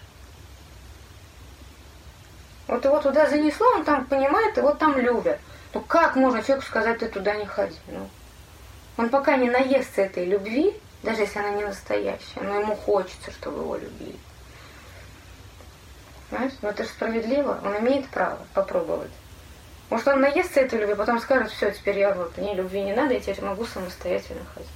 Вот 2.67 2.84
его 2.84 3.00
туда 3.00 3.30
занесло, 3.30 3.67
он 3.76 3.84
там 3.86 4.06
понимает, 4.06 4.58
его 4.58 4.73
там 4.73 4.97
любят. 4.97 5.39
Ну 5.73 5.82
как 5.82 6.15
можно 6.15 6.41
человеку 6.41 6.65
сказать, 6.65 6.97
ты 6.97 7.08
туда 7.08 7.36
не 7.36 7.45
ходи? 7.45 7.78
Ну, 7.88 8.10
он 8.97 9.10
пока 9.10 9.38
не 9.38 9.50
наестся 9.50 10.02
этой 10.02 10.26
любви, 10.26 10.76
даже 11.03 11.21
если 11.21 11.39
она 11.39 11.51
не 11.51 11.63
настоящая, 11.63 12.41
но 12.41 12.60
ему 12.60 12.75
хочется, 12.75 13.31
чтобы 13.31 13.62
его 13.62 13.75
любили. 13.75 14.17
Понимаешь? 16.29 16.53
Но 16.62 16.69
это 16.69 16.83
же 16.83 16.89
справедливо, 16.89 17.60
он 17.63 17.77
имеет 17.79 18.07
право 18.10 18.39
попробовать. 18.53 19.12
Может, 19.89 20.07
он 20.10 20.19
наестся 20.19 20.60
этой 20.60 20.79
любви, 20.79 20.95
потом 20.95 21.19
скажет, 21.19 21.51
все, 21.51 21.71
теперь 21.71 21.99
я 21.99 22.13
вот, 22.13 22.38
мне 22.38 22.53
любви 22.53 22.81
не 22.81 22.93
надо, 22.93 23.13
я 23.13 23.19
теперь 23.21 23.45
могу 23.45 23.65
самостоятельно 23.65 24.43
ходить. 24.53 24.69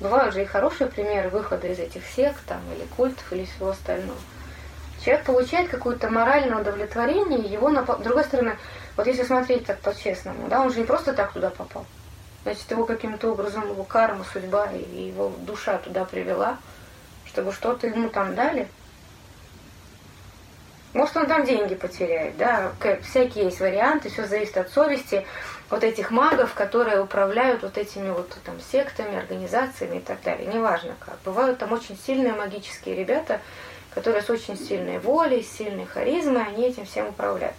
Бывают 0.00 0.34
же 0.34 0.42
и 0.42 0.46
хорошие 0.46 0.88
примеры 0.88 1.28
выхода 1.28 1.66
из 1.66 1.78
этих 1.78 2.06
сект 2.06 2.40
там, 2.46 2.60
или 2.74 2.86
культов, 2.96 3.24
или 3.30 3.44
всего 3.44 3.70
остального. 3.70 4.18
Человек 5.04 5.26
получает 5.26 5.68
какое-то 5.68 6.08
моральное 6.08 6.60
удовлетворение, 6.60 7.40
его, 7.40 7.68
на... 7.68 7.84
с 7.84 8.02
другой 8.02 8.24
стороны, 8.24 8.56
вот 8.96 9.06
если 9.06 9.24
смотреть 9.24 9.66
так 9.66 9.80
по-честному, 9.80 10.48
да, 10.48 10.60
он 10.62 10.72
же 10.72 10.78
не 10.78 10.84
просто 10.84 11.12
так 11.12 11.32
туда 11.32 11.50
попал. 11.50 11.84
Значит, 12.44 12.70
его 12.70 12.84
каким-то 12.84 13.30
образом, 13.30 13.68
его 13.68 13.84
карма, 13.84 14.24
судьба 14.32 14.70
и 14.72 15.08
его 15.08 15.32
душа 15.40 15.78
туда 15.78 16.04
привела, 16.04 16.58
чтобы 17.26 17.52
что-то 17.52 17.86
ему 17.86 18.08
там 18.08 18.34
дали. 18.34 18.68
Может, 20.92 21.16
он 21.16 21.26
там 21.26 21.44
деньги 21.44 21.74
потеряет, 21.74 22.36
да, 22.36 22.72
всякие 23.02 23.44
есть 23.44 23.60
варианты, 23.60 24.10
все 24.10 24.26
зависит 24.26 24.58
от 24.58 24.70
совести 24.70 25.26
вот 25.70 25.84
этих 25.84 26.10
магов, 26.10 26.52
которые 26.52 27.00
управляют 27.00 27.62
вот 27.62 27.78
этими 27.78 28.10
вот 28.10 28.36
там 28.44 28.60
сектами, 28.60 29.16
организациями 29.16 29.98
и 29.98 30.00
так 30.00 30.20
далее, 30.22 30.46
неважно 30.46 30.94
как. 31.00 31.16
Бывают 31.24 31.58
там 31.58 31.72
очень 31.72 31.96
сильные 31.96 32.34
магические 32.34 32.94
ребята, 32.94 33.40
которые 33.94 34.22
с 34.22 34.28
очень 34.28 34.58
сильной 34.58 34.98
волей, 34.98 35.42
с 35.42 35.56
сильной 35.56 35.86
харизмой, 35.86 36.44
они 36.44 36.66
этим 36.66 36.84
всем 36.84 37.08
управляют. 37.08 37.56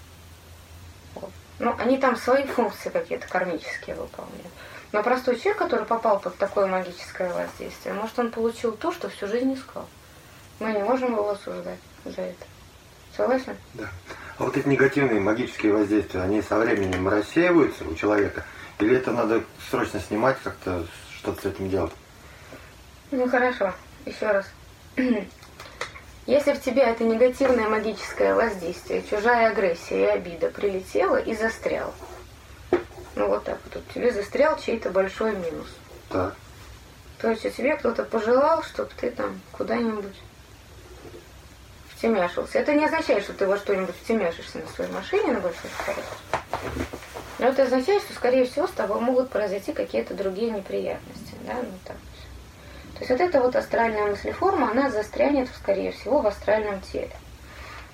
Вот. 1.16 1.32
Ну, 1.58 1.76
они 1.80 1.98
там 1.98 2.16
свои 2.16 2.46
функции 2.46 2.90
какие-то 2.90 3.28
кармические 3.28 3.96
выполняют. 3.96 4.54
Но 4.94 5.02
простой 5.02 5.38
человек, 5.38 5.58
который 5.58 5.86
попал 5.88 6.20
под 6.20 6.38
такое 6.38 6.68
магическое 6.68 7.34
воздействие, 7.34 7.96
может, 7.96 8.18
он 8.20 8.30
получил 8.30 8.74
то, 8.74 8.92
что 8.92 9.10
всю 9.10 9.28
жизнь 9.28 9.56
искал. 9.56 9.88
Мы 10.60 10.72
не 10.72 10.84
можем 10.84 11.14
его 11.14 11.32
осуждать 11.32 11.80
за 12.06 12.22
это. 12.22 12.46
Согласен? 13.18 13.58
Да. 13.74 13.90
А 14.38 14.44
вот 14.44 14.56
эти 14.56 14.68
негативные 14.68 15.20
магические 15.20 15.74
воздействия, 15.74 16.22
они 16.22 16.44
со 16.44 16.60
временем 16.60 17.08
рассеиваются 17.08 17.84
у 17.86 17.96
человека? 17.96 18.46
Или 18.78 18.96
это 18.96 19.12
надо 19.12 19.44
срочно 19.72 20.00
снимать, 20.00 20.38
как-то 20.44 20.86
что-то 21.18 21.42
с 21.42 21.46
этим 21.46 21.72
делать? 21.72 21.92
Ну 23.10 23.28
хорошо, 23.28 23.74
еще 24.06 24.32
раз. 24.32 24.46
Если 26.28 26.54
в 26.54 26.62
тебя 26.62 26.92
это 26.92 27.04
негативное 27.04 27.68
магическое 27.68 28.36
воздействие, 28.36 29.04
чужая 29.10 29.50
агрессия 29.50 30.04
и 30.04 30.10
обида 30.10 30.50
прилетела 30.50 31.18
и 31.18 31.36
застряла, 31.36 31.94
ну 33.16 33.28
вот 33.28 33.44
так 33.44 33.60
вот, 33.66 33.84
тебе 33.94 34.12
застрял 34.12 34.58
чей-то 34.58 34.90
большой 34.90 35.36
минус. 35.36 35.68
Так. 36.10 36.36
То 37.20 37.30
есть 37.30 37.44
тебе 37.56 37.76
кто-то 37.78 38.04
пожелал, 38.04 38.64
чтобы 38.64 38.90
ты 39.00 39.12
там 39.12 39.40
куда-нибудь 39.52 40.16
втемяшился. 41.96 42.60
Это 42.60 42.74
не 42.74 42.86
означает, 42.86 43.24
что 43.24 43.34
ты 43.34 43.48
во 43.48 43.58
что-нибудь 43.58 43.96
втемяшишься 43.96 44.60
на 44.60 44.68
своей 44.68 44.92
машине 44.92 45.32
на 45.34 45.40
большой 45.40 45.70
скорости. 45.82 46.84
Но 47.40 47.48
это 47.48 47.64
означает, 47.64 48.04
что, 48.04 48.14
скорее 48.14 48.46
всего, 48.46 48.68
с 48.68 48.72
тобой 48.72 49.00
могут 49.00 49.30
произойти 49.30 49.72
какие-то 49.74 50.14
другие 50.14 50.52
неприятности. 50.52 51.34
Да? 51.48 51.54
Ну, 51.56 51.72
так. 51.86 51.96
То 52.96 53.00
есть 53.00 53.10
вот 53.10 53.22
эта 53.22 53.42
вот 53.42 53.56
астральная 53.56 54.06
мыслеформа, 54.08 54.72
она 54.72 54.90
застрянет, 54.90 55.50
скорее 55.56 55.94
всего, 55.94 56.20
в 56.20 56.28
астральном 56.28 56.82
теле. 56.82 57.12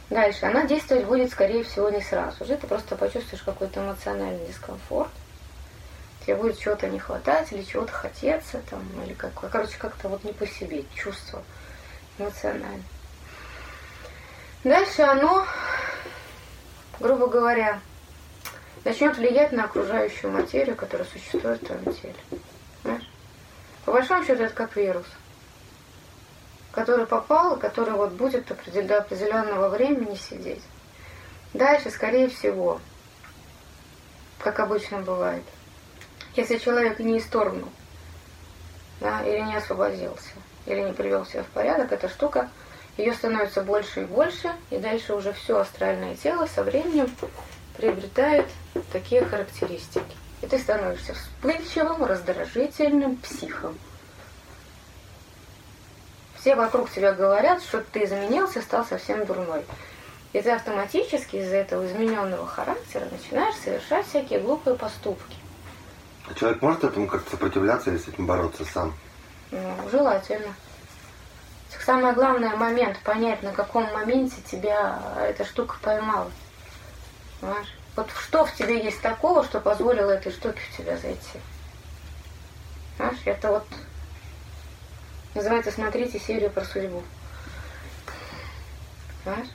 Дальше. 0.10 0.46
Она 0.46 0.66
действовать 0.66 1.06
будет, 1.06 1.32
скорее 1.32 1.64
всего, 1.64 1.90
не 1.90 2.02
сразу 2.02 2.44
же. 2.44 2.58
Ты 2.58 2.66
просто 2.66 2.96
почувствуешь 2.96 3.44
какой-то 3.44 3.82
эмоциональный 3.82 4.46
дискомфорт. 4.48 5.12
Тебе 6.26 6.36
будет 6.36 6.60
чего-то 6.60 6.88
не 6.88 7.00
хватать 7.00 7.52
или 7.52 7.64
чего-то 7.64 7.92
хотеться, 7.92 8.62
там, 8.70 8.84
или 9.06 9.14
как, 9.14 9.34
короче, 9.34 9.78
как-то 9.78 10.10
вот 10.10 10.24
не 10.24 10.34
по 10.34 10.46
себе, 10.46 10.84
чувство 10.96 11.44
эмоциональное. 12.18 12.84
Дальше 14.64 15.04
оно, 15.04 15.46
грубо 17.00 17.28
говоря, 17.28 17.80
начнет 18.84 19.18
влиять 19.18 19.52
на 19.52 19.66
окружающую 19.66 20.32
материю, 20.32 20.76
которая 20.76 21.08
существует 21.08 21.62
в 21.62 21.66
твоем 21.66 21.94
теле. 21.94 22.16
Понимаешь? 22.84 23.10
По 23.86 23.94
большому 23.94 24.24
счету 24.26 24.44
это 24.44 24.54
как 24.54 24.76
вирус 24.76 25.06
который 26.72 27.06
попал 27.06 27.56
и 27.56 27.60
который 27.60 27.94
вот 27.94 28.12
будет 28.12 28.46
до 28.48 28.98
определенного 29.00 29.70
времени 29.70 30.16
сидеть. 30.16 30.64
Дальше, 31.54 31.90
скорее 31.90 32.30
всего, 32.30 32.80
как 34.40 34.60
обычно 34.60 35.00
бывает, 35.00 35.44
если 36.36 36.58
человек 36.58 37.00
не 37.00 37.18
исторгнул, 37.18 37.70
да, 39.00 39.22
или 39.24 39.42
не 39.42 39.56
освободился, 39.56 40.30
или 40.66 40.82
не 40.82 40.94
привел 40.94 41.26
себя 41.26 41.44
в 41.44 41.48
порядок, 41.48 41.92
эта 41.92 42.08
штука, 42.08 42.50
ее 42.98 43.14
становится 43.14 43.62
больше 43.62 44.02
и 44.02 44.06
больше, 44.06 44.52
и 44.70 44.78
дальше 44.78 45.14
уже 45.14 45.34
все 45.34 45.58
астральное 45.58 46.16
тело 46.16 46.46
со 46.46 46.64
временем 46.64 47.10
приобретает 47.78 48.46
такие 48.92 49.24
характеристики. 49.24 50.04
И 50.42 50.48
ты 50.48 50.60
становишься 50.60 51.14
вспыльчивым, 51.14 52.06
раздражительным 52.06 53.16
психом. 53.18 53.78
Все 56.40 56.56
вокруг 56.56 56.90
тебя 56.90 57.12
говорят, 57.12 57.62
что 57.62 57.82
ты 57.82 58.06
изменился, 58.06 58.62
стал 58.62 58.86
совсем 58.86 59.26
дурной. 59.26 59.66
И 60.32 60.42
ты 60.42 60.52
автоматически 60.52 61.38
из-за 61.38 61.58
этого 61.58 61.86
измененного 61.86 62.48
характера 62.48 63.08
начинаешь 63.12 63.56
совершать 63.56 64.08
всякие 64.08 64.40
глупые 64.40 64.78
поступки. 64.78 65.36
А 66.30 66.34
человек 66.34 66.62
может 66.62 66.84
этому 66.84 67.08
как-то 67.08 67.32
сопротивляться 67.32 67.90
или 67.90 67.98
с 67.98 68.08
этим 68.08 68.26
бороться 68.26 68.64
сам? 68.64 68.94
Ну, 69.52 69.90
желательно. 69.92 70.54
Самое 71.84 72.14
главное 72.14 72.56
момент 72.56 73.00
понять, 73.00 73.42
на 73.42 73.52
каком 73.52 73.92
моменте 73.92 74.36
тебя 74.50 75.02
эта 75.22 75.44
штука 75.44 75.76
поймала. 75.82 76.32
Понимаешь? 77.42 77.74
Вот 77.96 78.10
что 78.12 78.46
в 78.46 78.54
тебе 78.54 78.84
есть 78.84 79.02
такого, 79.02 79.44
что 79.44 79.60
позволило 79.60 80.12
этой 80.12 80.32
штуке 80.32 80.60
в 80.72 80.78
тебя 80.78 80.98
зайти? 80.98 81.40
Понимаешь? 82.98 83.20
Это 83.26 83.52
вот 83.52 83.66
Называется 85.36 85.72
«Смотрите 85.72 86.20
серию 86.20 86.50
про 86.50 86.66
судьбу». 86.66 87.04
Понимаешь? 89.24 89.50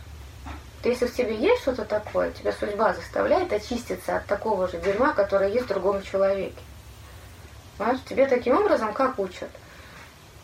То 0.82 0.88
если 0.88 1.06
в 1.06 1.14
тебе 1.14 1.34
есть 1.34 1.62
что-то 1.62 1.84
такое, 1.84 2.30
тебя 2.30 2.52
судьба 2.52 2.92
заставляет 2.92 3.52
очиститься 3.52 4.16
от 4.16 4.26
такого 4.26 4.68
же 4.68 4.78
дерьма, 4.78 5.12
которое 5.12 5.50
есть 5.50 5.64
в 5.64 5.68
другом 5.68 6.02
человеке. 6.02 6.62
Понимаешь? 7.76 8.00
Тебе 8.08 8.26
таким 8.26 8.56
образом 8.56 8.92
как 8.92 9.18
учат? 9.18 9.50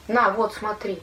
На, 0.09 0.31
вот 0.31 0.53
смотри, 0.55 1.01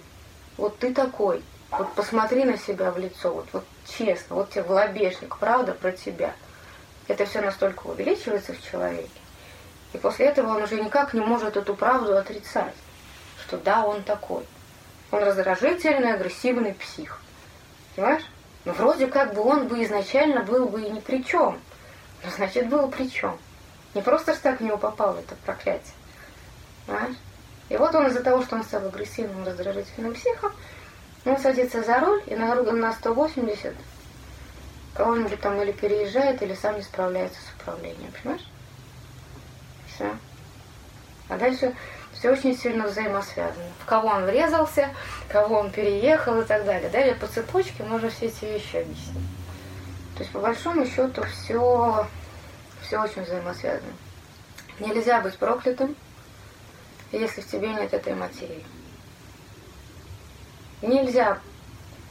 вот 0.57 0.77
ты 0.79 0.93
такой, 0.93 1.41
вот 1.71 1.93
посмотри 1.93 2.43
на 2.43 2.57
себя 2.57 2.91
в 2.91 2.97
лицо, 2.97 3.31
вот, 3.31 3.47
вот 3.53 3.63
честно, 3.85 4.35
вот 4.35 4.49
тебе 4.49 4.63
лобешник, 4.63 5.37
правда 5.37 5.71
про 5.71 5.93
тебя. 5.93 6.33
Это 7.07 7.25
все 7.25 7.39
настолько 7.39 7.87
увеличивается 7.87 8.51
в 8.51 8.61
человеке. 8.61 9.09
И 9.93 9.97
после 9.97 10.25
этого 10.25 10.49
он 10.49 10.63
уже 10.63 10.81
никак 10.81 11.13
не 11.13 11.21
может 11.21 11.55
эту 11.55 11.73
правду 11.75 12.17
отрицать 12.17 12.73
что 13.47 13.57
да, 13.57 13.85
он 13.85 14.03
такой. 14.03 14.45
Он 15.11 15.23
раздражительный, 15.23 16.13
агрессивный 16.13 16.73
псих. 16.73 17.21
Понимаешь? 17.95 18.23
Ну, 18.65 18.73
вроде 18.73 19.07
как 19.07 19.33
бы 19.33 19.41
он 19.41 19.67
бы 19.67 19.81
изначально 19.83 20.43
был 20.43 20.67
бы 20.67 20.81
и 20.83 20.89
ни 20.89 20.99
при 20.99 21.23
чем. 21.23 21.59
Но 22.23 22.29
значит, 22.31 22.67
был 22.67 22.89
при 22.89 23.09
чем. 23.09 23.37
Не 23.93 24.01
просто 24.01 24.33
ж 24.33 24.37
так 24.37 24.59
в 24.59 24.63
него 24.63 24.77
попало 24.77 25.19
это 25.19 25.35
проклятие. 25.45 25.93
Понимаешь? 26.85 27.15
И 27.69 27.77
вот 27.77 27.95
он 27.95 28.07
из-за 28.07 28.21
того, 28.21 28.43
что 28.43 28.55
он 28.57 28.63
стал 28.63 28.85
агрессивным, 28.85 29.45
раздражительным 29.45 30.13
психом, 30.13 30.51
он 31.25 31.37
садится 31.37 31.83
за 31.83 31.99
руль 31.99 32.21
и 32.27 32.35
на, 32.35 32.53
на 32.55 32.93
180 32.93 33.73
кого-нибудь 34.93 35.39
там 35.39 35.61
или 35.61 35.71
переезжает, 35.71 36.41
или 36.41 36.55
сам 36.55 36.75
не 36.75 36.81
справляется 36.81 37.39
с 37.39 37.61
управлением. 37.61 38.11
Понимаешь? 38.21 38.45
Все. 39.93 40.17
А 41.29 41.37
дальше 41.37 41.75
все 42.17 42.31
очень 42.31 42.57
сильно 42.57 42.87
взаимосвязано. 42.87 43.65
В 43.79 43.85
кого 43.85 44.09
он 44.09 44.25
врезался, 44.25 44.89
кого 45.29 45.59
он 45.59 45.71
переехал 45.71 46.41
и 46.41 46.45
так 46.45 46.65
далее. 46.65 46.89
Далее 46.89 47.15
по 47.15 47.27
цепочке 47.27 47.83
можно 47.83 48.09
все 48.09 48.27
эти 48.27 48.45
вещи 48.45 48.77
объяснить. 48.77 49.27
То 50.15 50.23
есть 50.23 50.31
по 50.31 50.39
большому 50.39 50.85
счету 50.85 51.23
все, 51.23 52.07
все 52.81 52.99
очень 52.99 53.21
взаимосвязано. 53.21 53.93
Нельзя 54.79 55.21
быть 55.21 55.37
проклятым, 55.37 55.95
если 57.11 57.41
в 57.41 57.47
тебе 57.47 57.69
нет 57.69 57.93
этой 57.93 58.15
материи. 58.15 58.65
Нельзя, 60.81 61.39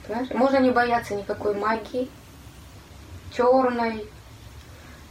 понимаешь? 0.07 0.31
Можно 0.31 0.59
не 0.59 0.71
бояться 0.71 1.14
никакой 1.14 1.55
магии, 1.55 2.11
черной. 3.33 4.09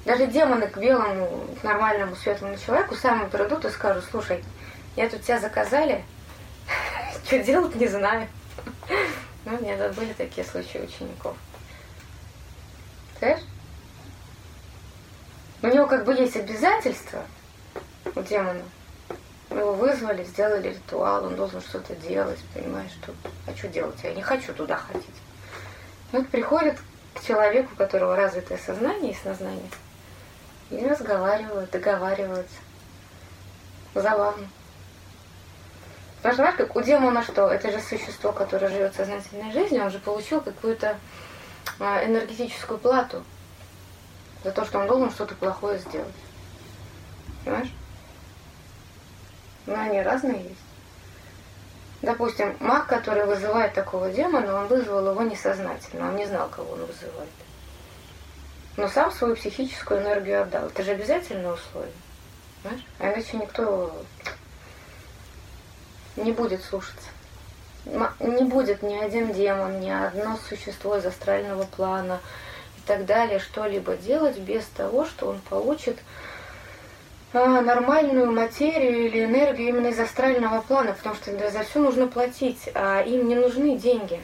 Даже 0.05 0.27
демоны 0.27 0.67
к 0.67 0.77
белому, 0.77 1.47
к 1.59 1.63
нормальному 1.63 2.15
светлому 2.15 2.57
человеку 2.57 2.95
сами 2.95 3.27
придут 3.27 3.65
и 3.65 3.69
скажут, 3.69 4.05
слушай, 4.11 4.43
я 4.95 5.09
тут 5.09 5.21
тебя 5.23 5.39
заказали, 5.39 6.03
что 7.25 7.39
делать 7.39 7.75
не 7.75 7.87
знаю. 7.87 8.27
Ну, 9.45 9.61
нет, 9.61 9.95
были 9.95 10.13
такие 10.13 10.45
случаи 10.45 10.79
учеников. 10.79 11.35
Знаешь? 13.19 13.41
У 15.61 15.67
него 15.67 15.87
как 15.87 16.05
бы 16.05 16.13
есть 16.13 16.35
обязательства 16.35 17.23
у 18.15 18.21
демона. 18.21 18.63
Его 19.49 19.73
вызвали, 19.73 20.23
сделали 20.23 20.69
ритуал, 20.69 21.25
он 21.25 21.35
должен 21.35 21.61
что-то 21.61 21.95
делать, 21.95 22.39
понимаешь, 22.53 22.91
что... 22.91 23.13
А 23.47 23.55
что 23.55 23.67
делать? 23.67 23.97
Я 24.03 24.13
не 24.13 24.21
хочу 24.21 24.53
туда 24.53 24.77
ходить. 24.77 25.05
Вот 26.11 26.27
приходит 26.29 26.77
к 27.13 27.23
человеку, 27.25 27.69
у 27.73 27.77
которого 27.77 28.15
развитое 28.15 28.57
сознание 28.57 29.13
и 29.13 29.15
сознание, 29.23 29.69
и 30.71 30.85
разговаривают, 30.85 31.71
договариваются. 31.71 32.55
Забавно. 33.93 34.47
Что, 36.33 36.51
как 36.51 36.75
у 36.75 36.81
демона 36.81 37.23
что? 37.23 37.49
Это 37.49 37.71
же 37.71 37.79
существо, 37.79 38.31
которое 38.31 38.69
живет 38.69 38.95
сознательной 38.95 39.51
жизнью, 39.51 39.83
он 39.83 39.91
же 39.91 39.99
получил 39.99 40.41
какую-то 40.41 40.97
а, 41.79 42.03
энергетическую 42.03 42.79
плату 42.79 43.23
за 44.43 44.51
то, 44.51 44.65
что 44.65 44.79
он 44.79 44.87
должен 44.87 45.11
что-то 45.11 45.35
плохое 45.35 45.77
сделать. 45.79 46.15
Понимаешь? 47.43 47.71
Но 49.67 49.79
они 49.79 50.01
разные 50.01 50.43
есть. 50.43 50.61
Допустим, 52.01 52.55
маг, 52.59 52.87
который 52.87 53.25
вызывает 53.25 53.73
такого 53.73 54.09
демона, 54.09 54.61
он 54.61 54.67
вызвал 54.67 55.09
его 55.09 55.21
несознательно, 55.23 56.09
он 56.09 56.15
не 56.15 56.25
знал, 56.25 56.49
кого 56.49 56.73
он 56.73 56.85
вызывает. 56.85 57.29
Но 58.77 58.87
сам 58.87 59.11
свою 59.11 59.35
психическую 59.35 60.01
энергию 60.01 60.41
отдал. 60.41 60.67
Это 60.67 60.83
же 60.83 60.91
обязательное 60.91 61.53
условие. 61.53 61.93
Понимаешь? 62.61 62.85
А 62.99 63.13
иначе 63.13 63.37
никто 63.37 63.95
не 66.15 66.31
будет 66.31 66.63
слушаться. 66.63 67.09
Не 67.85 68.43
будет 68.43 68.81
ни 68.81 68.95
один 68.95 69.31
демон, 69.31 69.79
ни 69.79 69.89
одно 69.89 70.37
существо 70.49 70.97
из 70.97 71.05
астрального 71.05 71.63
плана 71.63 72.19
и 72.77 72.81
так 72.87 73.05
далее 73.05 73.39
что-либо 73.39 73.95
делать 73.95 74.39
без 74.39 74.65
того, 74.65 75.05
что 75.05 75.27
он 75.27 75.39
получит 75.49 75.99
а, 77.33 77.61
нормальную 77.61 78.31
материю 78.31 79.05
или 79.07 79.23
энергию 79.23 79.69
именно 79.69 79.87
из 79.87 79.99
астрального 79.99 80.61
плана, 80.61 80.93
потому 80.93 81.15
что 81.15 81.31
за 81.51 81.63
все 81.63 81.79
нужно 81.79 82.07
платить, 82.07 82.69
а 82.73 83.01
им 83.01 83.27
не 83.27 83.35
нужны 83.35 83.77
деньги. 83.77 84.19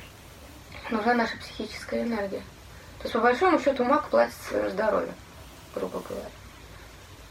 Нужна 0.89 1.13
наша 1.13 1.37
психическая 1.37 2.03
энергия. 2.03 2.41
То 2.99 3.03
есть, 3.03 3.13
по 3.13 3.19
большому 3.19 3.59
счету, 3.59 3.83
маг 3.83 4.09
платит 4.09 4.35
своим 4.47 4.69
здоровьем, 4.69 5.13
грубо 5.75 6.01
говоря. 6.07 6.29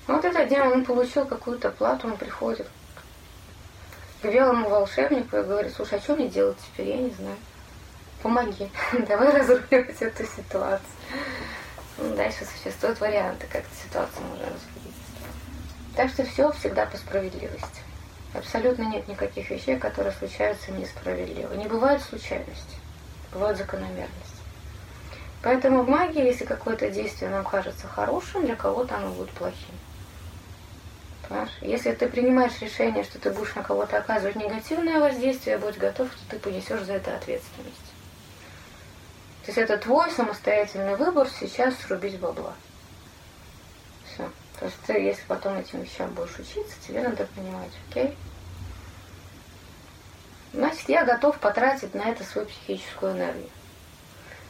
Вот 0.06 0.24
этот 0.24 0.48
день 0.48 0.60
он 0.60 0.84
получил 0.84 1.24
какую-то 1.24 1.70
плату, 1.70 2.08
он 2.08 2.16
приходит 2.16 2.66
белому 4.28 4.68
волшебнику 4.68 5.36
и 5.36 5.42
говорит, 5.42 5.72
слушай, 5.74 5.98
а 5.98 6.02
что 6.02 6.16
мне 6.16 6.28
делать 6.28 6.58
теперь, 6.66 6.88
я 6.88 6.96
не 6.96 7.10
знаю. 7.10 7.36
Помоги, 8.22 8.70
давай 9.08 9.38
разруливать 9.38 10.02
эту 10.02 10.24
ситуацию. 10.24 10.88
Ну, 11.98 12.14
дальше 12.14 12.44
существуют 12.44 13.00
варианты, 13.00 13.46
как 13.46 13.62
эту 13.62 13.74
ситуацию 13.84 14.24
можно 14.26 14.46
разрулить. 14.46 14.94
Так 15.96 16.10
что 16.10 16.24
все 16.24 16.50
всегда 16.52 16.86
по 16.86 16.96
справедливости. 16.96 17.82
Абсолютно 18.32 18.84
нет 18.84 19.08
никаких 19.08 19.50
вещей, 19.50 19.76
которые 19.76 20.12
случаются 20.12 20.70
несправедливо. 20.72 21.52
Не 21.54 21.66
бывает 21.66 22.00
случайности, 22.02 22.76
бывают 23.32 23.58
закономерности. 23.58 24.40
Поэтому 25.42 25.82
в 25.82 25.88
магии, 25.88 26.24
если 26.24 26.44
какое-то 26.44 26.90
действие 26.90 27.30
нам 27.30 27.44
кажется 27.44 27.88
хорошим, 27.88 28.46
для 28.46 28.56
кого-то 28.56 28.96
оно 28.96 29.10
будет 29.10 29.30
плохим. 29.30 29.74
Понимаешь? 31.30 31.50
Если 31.60 31.92
ты 31.92 32.08
принимаешь 32.08 32.60
решение, 32.60 33.04
что 33.04 33.20
ты 33.20 33.30
будешь 33.30 33.54
на 33.54 33.62
кого-то 33.62 33.98
оказывать 33.98 34.34
негативное 34.34 34.98
воздействие, 34.98 35.58
будь 35.58 35.78
готов, 35.78 36.10
что 36.10 36.20
ты 36.28 36.40
понесешь 36.40 36.82
за 36.82 36.94
это 36.94 37.14
ответственность. 37.16 37.92
То 39.44 39.46
есть 39.46 39.58
это 39.58 39.78
твой 39.78 40.10
самостоятельный 40.10 40.96
выбор 40.96 41.28
сейчас 41.28 41.76
срубить 41.78 42.18
бабла. 42.18 42.52
Все. 44.12 44.28
То 44.58 44.64
есть 44.64 44.76
ты, 44.88 44.94
если 44.94 45.22
потом 45.28 45.56
этим 45.56 45.82
вещам 45.82 46.12
будешь 46.14 46.34
учиться, 46.34 46.74
тебе 46.84 47.00
надо 47.00 47.24
понимать, 47.36 47.70
окей? 47.88 48.16
Значит, 50.52 50.88
я 50.88 51.04
готов 51.04 51.38
потратить 51.38 51.94
на 51.94 52.10
это 52.10 52.24
свою 52.24 52.48
психическую 52.48 53.12
энергию. 53.12 53.50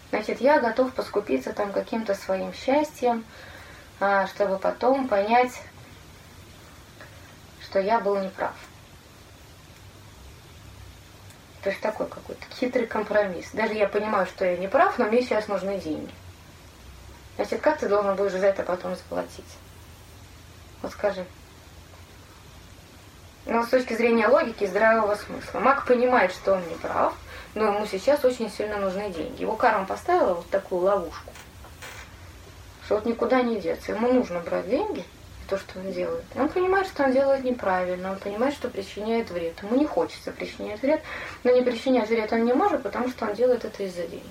Значит, 0.08 0.40
я 0.40 0.58
готов 0.58 0.94
поскупиться 0.94 1.52
там 1.52 1.72
каким-то 1.72 2.14
своим 2.14 2.54
счастьем, 2.54 3.26
а, 4.00 4.26
чтобы 4.28 4.58
потом 4.58 5.08
понять, 5.08 5.60
что 7.70 7.78
я 7.78 8.00
был 8.00 8.18
неправ. 8.18 8.54
То 11.62 11.70
есть 11.70 11.80
такой 11.80 12.08
какой-то 12.08 12.44
хитрый 12.58 12.86
компромисс. 12.86 13.50
Даже 13.52 13.74
я 13.74 13.86
понимаю, 13.86 14.26
что 14.26 14.44
я 14.44 14.56
не 14.56 14.66
прав, 14.66 14.98
но 14.98 15.04
мне 15.04 15.22
сейчас 15.22 15.46
нужны 15.46 15.78
деньги. 15.78 16.12
Значит, 17.36 17.60
как 17.60 17.78
ты 17.78 17.88
должен 17.88 18.16
будешь 18.16 18.32
за 18.32 18.46
это 18.46 18.64
потом 18.64 18.96
заплатить? 18.96 19.44
Вот 20.82 20.90
скажи. 20.92 21.24
Но 23.46 23.64
с 23.64 23.68
точки 23.68 23.94
зрения 23.94 24.26
логики 24.26 24.64
и 24.64 24.66
здравого 24.66 25.14
смысла. 25.14 25.60
Маг 25.60 25.86
понимает, 25.86 26.32
что 26.32 26.54
он 26.54 26.68
не 26.68 26.74
прав, 26.74 27.14
но 27.54 27.66
ему 27.66 27.86
сейчас 27.86 28.24
очень 28.24 28.50
сильно 28.50 28.78
нужны 28.78 29.10
деньги. 29.10 29.42
Его 29.42 29.54
карма 29.54 29.86
поставила 29.86 30.34
вот 30.34 30.50
такую 30.50 30.82
ловушку, 30.82 31.30
что 32.84 32.96
вот 32.96 33.06
никуда 33.06 33.42
не 33.42 33.60
деться. 33.60 33.92
Ему 33.92 34.12
нужно 34.12 34.40
брать 34.40 34.68
деньги– 34.68 35.04
то, 35.50 35.58
что 35.58 35.80
он 35.80 35.92
делает. 35.92 36.24
Он 36.36 36.48
понимает, 36.48 36.86
что 36.86 37.02
он 37.02 37.12
делает 37.12 37.42
неправильно, 37.44 38.12
он 38.12 38.18
понимает, 38.18 38.54
что 38.54 38.68
причиняет 38.68 39.30
вред. 39.30 39.60
Ему 39.62 39.76
не 39.76 39.84
хочется 39.84 40.30
причинять 40.30 40.80
вред, 40.80 41.02
но 41.42 41.50
не 41.50 41.62
причинять 41.62 42.08
вред 42.08 42.32
он 42.32 42.44
не 42.44 42.52
может, 42.52 42.82
потому 42.84 43.08
что 43.08 43.26
он 43.26 43.34
делает 43.34 43.64
это 43.64 43.82
из-за 43.82 44.06
денег. 44.06 44.24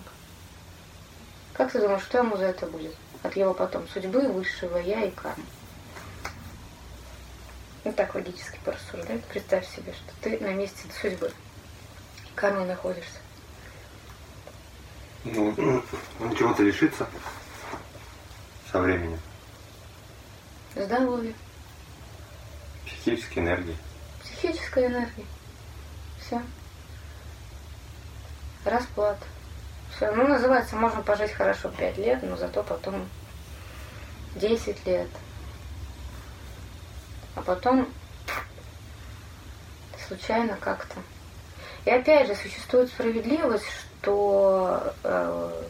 Как 1.54 1.72
ты 1.72 1.82
думаешь, 1.82 2.04
что 2.04 2.20
ему 2.20 2.38
за 2.38 2.46
это 2.46 2.66
будет? 2.66 2.96
От 3.22 3.36
его 3.36 3.54
потом 3.54 3.86
судьбы, 3.90 4.22
высшего 4.30 4.78
я 4.78 5.04
и 5.04 5.12
кармы. 5.12 5.44
Вот 7.84 7.96
так 7.98 8.16
логически 8.16 8.58
порассуждать. 8.64 9.24
Представь 9.26 9.68
себе, 9.68 9.92
что 9.92 10.14
ты 10.22 10.40
на 10.40 10.54
месте 10.54 10.88
судьбы. 11.02 11.32
Кармы 12.36 12.64
находишься. 12.66 13.20
Ну, 15.26 15.54
он 16.22 16.36
чего-то 16.36 16.64
лишится 16.64 17.06
со 18.72 18.80
временем. 18.80 19.20
Здоровье. 20.80 21.34
Психической 22.86 23.44
энергии. 23.44 23.76
Психической 24.24 24.88
энергии. 24.88 25.26
Все. 26.22 26.42
Расплата. 28.64 29.26
Все. 29.96 30.10
Ну, 30.12 30.26
называется, 30.28 30.78
можно 30.78 31.02
пожить 31.02 31.32
хорошо 31.32 31.70
5 31.70 31.98
лет, 31.98 32.24
но 32.24 32.38
зато 32.38 32.64
потом 32.64 33.10
10 34.36 34.86
лет. 34.86 35.10
А 37.36 37.42
потом 37.42 37.90
случайно 40.08 40.56
как-то. 40.62 40.96
И 41.84 41.90
опять 41.90 42.28
же, 42.28 42.36
существует 42.36 42.90
справедливость, 42.90 43.66
что 44.02 44.94
э, 45.04 45.64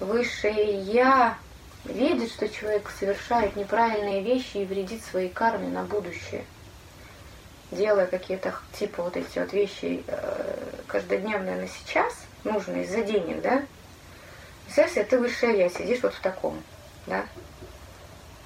высшее 0.00 0.80
я 0.82 1.36
видит, 1.84 2.30
что 2.30 2.48
человек 2.48 2.90
совершает 2.98 3.56
неправильные 3.56 4.22
вещи 4.22 4.58
и 4.58 4.64
вредит 4.64 5.02
своей 5.02 5.28
карме 5.28 5.68
на 5.68 5.82
будущее, 5.82 6.44
делая 7.70 8.06
какие-то 8.06 8.54
типа 8.78 9.02
вот 9.02 9.16
эти 9.16 9.38
вот 9.38 9.52
вещи 9.52 10.04
э, 10.06 10.56
каждодневные 10.86 11.56
на 11.56 11.68
сейчас, 11.68 12.14
нужные 12.44 12.84
из-за 12.84 13.02
денег, 13.02 13.42
да? 13.42 13.62
Представляешь, 14.64 15.08
ты 15.08 15.18
высшее 15.18 15.58
я, 15.58 15.68
сидишь 15.68 16.02
вот 16.02 16.14
в 16.14 16.20
таком, 16.20 16.62
да? 17.06 17.24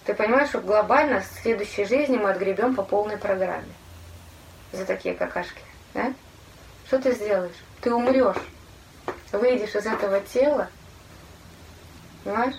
Ты 0.05 0.14
понимаешь, 0.14 0.51
что 0.51 0.61
глобально 0.61 1.20
в 1.20 1.40
следующей 1.42 1.85
жизни 1.87 2.16
мы 2.16 2.31
отгребем 2.31 2.75
по 2.75 2.83
полной 2.83 3.16
программе 3.16 3.73
за 4.73 4.85
такие 4.85 5.14
какашки, 5.14 5.62
да? 5.94 6.12
Что 6.87 6.99
ты 6.99 7.12
сделаешь? 7.12 7.57
Ты 7.81 7.92
умрешь, 7.92 8.37
выйдешь 9.33 9.75
из 9.75 9.87
этого 9.87 10.20
тела, 10.20 10.68
понимаешь? 12.23 12.57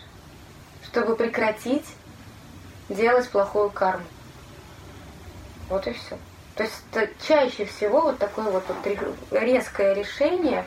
Чтобы 0.95 1.17
прекратить 1.17 1.83
делать 2.87 3.27
плохую 3.29 3.69
карму. 3.69 4.05
Вот 5.67 5.85
и 5.87 5.91
все. 5.91 6.17
То 6.55 6.63
есть 6.63 6.75
это 6.93 7.11
чаще 7.27 7.65
всего 7.65 7.99
вот 7.99 8.17
такое 8.17 8.45
вот, 8.45 8.63
вот 8.65 9.31
резкое 9.31 9.93
решение, 9.93 10.63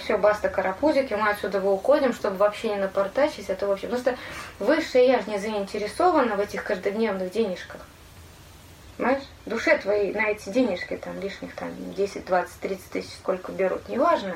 все, 0.00 0.18
баста 0.18 0.48
карапузики, 0.48 1.14
мы 1.14 1.30
отсюда 1.30 1.60
вы 1.60 1.72
уходим, 1.72 2.12
чтобы 2.12 2.36
вообще 2.36 2.70
не 2.70 2.76
напортачить, 2.78 3.48
это 3.48 3.68
вообще. 3.68 3.86
Просто 3.86 4.16
высшее 4.58 5.06
я 5.06 5.20
же 5.20 5.30
не 5.30 5.38
заинтересована 5.38 6.34
в 6.34 6.40
этих 6.40 6.64
каждодневных 6.64 7.30
денежках. 7.30 7.82
Понимаешь? 8.96 9.22
Душе 9.46 9.78
твоей 9.78 10.12
на 10.14 10.30
эти 10.30 10.48
денежки, 10.48 10.96
там, 10.96 11.20
лишних 11.20 11.54
там 11.54 11.70
10, 11.94 12.24
20, 12.24 12.60
30 12.60 12.90
тысяч, 12.90 13.12
сколько 13.20 13.52
берут, 13.52 13.88
неважно. 13.88 14.34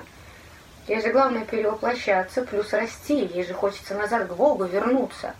Ей 0.89 1.03
же 1.03 1.11
главное 1.11 1.45
перевоплощаться, 1.45 2.43
плюс 2.43 2.73
расти. 2.73 3.27
Ей 3.27 3.45
же 3.45 3.53
хочется 3.53 3.95
назад 3.95 4.27
к 4.27 4.33
Богу 4.33 4.65
вернуться. 4.65 5.35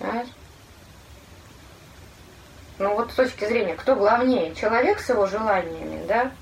Знаешь? 0.00 0.28
Ну 2.78 2.96
вот 2.96 3.12
с 3.12 3.14
точки 3.14 3.44
зрения, 3.44 3.76
кто 3.76 3.94
главнее? 3.94 4.56
Человек 4.56 4.98
с 4.98 5.08
его 5.08 5.26
желаниями, 5.26 6.04
да? 6.08 6.32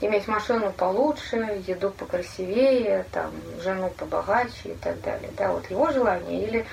Иметь 0.00 0.26
машину 0.26 0.72
получше, 0.72 1.62
еду 1.68 1.90
покрасивее, 1.90 3.06
там, 3.12 3.30
жену 3.62 3.90
побогаче 3.90 4.70
и 4.70 4.74
так 4.74 5.00
далее. 5.02 5.30
Да, 5.36 5.52
вот 5.52 5.70
его 5.70 5.92
желание 5.92 6.42
или 6.42 6.66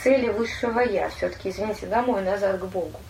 цели 0.00 0.28
высшего 0.28 0.78
я. 0.78 1.08
Все-таки, 1.08 1.50
извините, 1.50 1.86
домой, 1.86 2.22
назад 2.22 2.60
к 2.60 2.64
Богу. 2.64 3.00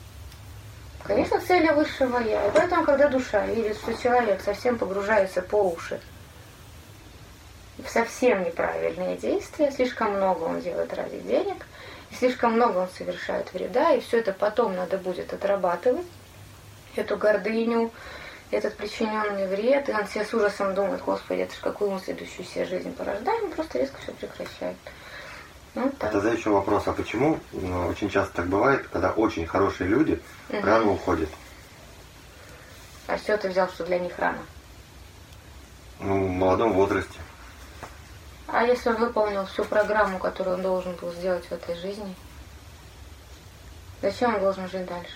Конечно, 1.05 1.41
цели 1.41 1.73
высшего 1.73 2.19
я. 2.19 2.47
И 2.47 2.51
поэтому, 2.53 2.85
когда 2.85 3.09
душа 3.09 3.45
видит, 3.47 3.77
что 3.77 3.95
человек 3.95 4.41
совсем 4.43 4.79
погружается 4.79 5.43
по 5.43 5.57
уши 5.57 6.01
в 7.79 7.89
совсем 7.89 8.45
неправильные 8.45 9.17
действия, 9.17 9.71
слишком 9.71 10.13
много 10.15 10.45
он 10.45 10.61
делает 10.61 10.93
ради 10.93 11.19
денег, 11.21 11.67
и 12.11 12.15
слишком 12.15 12.53
много 12.55 12.79
он 12.79 12.89
совершает 12.89 13.53
вреда, 13.53 13.93
и 13.93 14.01
все 14.01 14.19
это 14.19 14.33
потом 14.33 14.77
надо 14.77 14.99
будет 14.99 15.33
отрабатывать, 15.33 16.07
эту 16.97 17.17
гордыню, 17.17 17.91
этот 18.51 18.77
причиненный 18.77 19.47
вред, 19.47 19.89
и 19.89 19.93
он 19.93 20.07
все 20.07 20.25
с 20.25 20.35
ужасом 20.35 20.75
думает, 20.75 21.03
господи, 21.03 21.41
это 21.41 21.55
же 21.55 21.61
какую 21.61 21.93
мы 21.93 22.01
следующую 22.01 22.45
себе 22.45 22.65
жизнь 22.65 22.93
порождаем, 22.93 23.51
просто 23.53 23.79
резко 23.79 23.99
все 24.03 24.13
прекращает. 24.13 24.77
Ну, 25.75 25.91
так. 25.99 26.13
Тогда 26.13 26.33
еще 26.33 26.51
вопрос, 26.51 26.87
а 26.87 26.93
почему 26.93 27.39
ну, 27.53 27.87
очень 27.87 28.11
часто 28.11 28.35
так 28.37 28.47
бывает, 28.47 28.87
когда 28.89 29.13
очень 29.13 29.47
хорошие 29.47 29.89
люди 29.89 30.21
угу. 30.49 30.61
рано 30.63 30.91
уходят? 30.93 31.29
А 33.07 33.17
что 33.19 33.37
ты 33.39 33.49
взял, 33.49 33.69
что 33.69 33.85
для 33.85 33.99
них 33.99 34.19
рано? 34.19 34.39
Ну, 36.01 36.27
в 36.27 36.31
молодом 36.31 36.73
возрасте. 36.73 37.19
А 38.47 38.65
если 38.65 38.91
он 38.91 38.97
выполнил 38.97 39.47
всю 39.47 39.65
программу, 39.65 40.19
которую 40.19 40.57
он 40.57 40.63
должен 40.63 40.95
был 40.97 41.13
сделать 41.13 41.45
в 41.45 41.53
этой 41.53 41.77
жизни? 41.77 42.15
Зачем 44.03 44.35
он 44.35 44.41
должен 44.41 44.69
жить 44.69 44.87
дальше? 44.87 45.13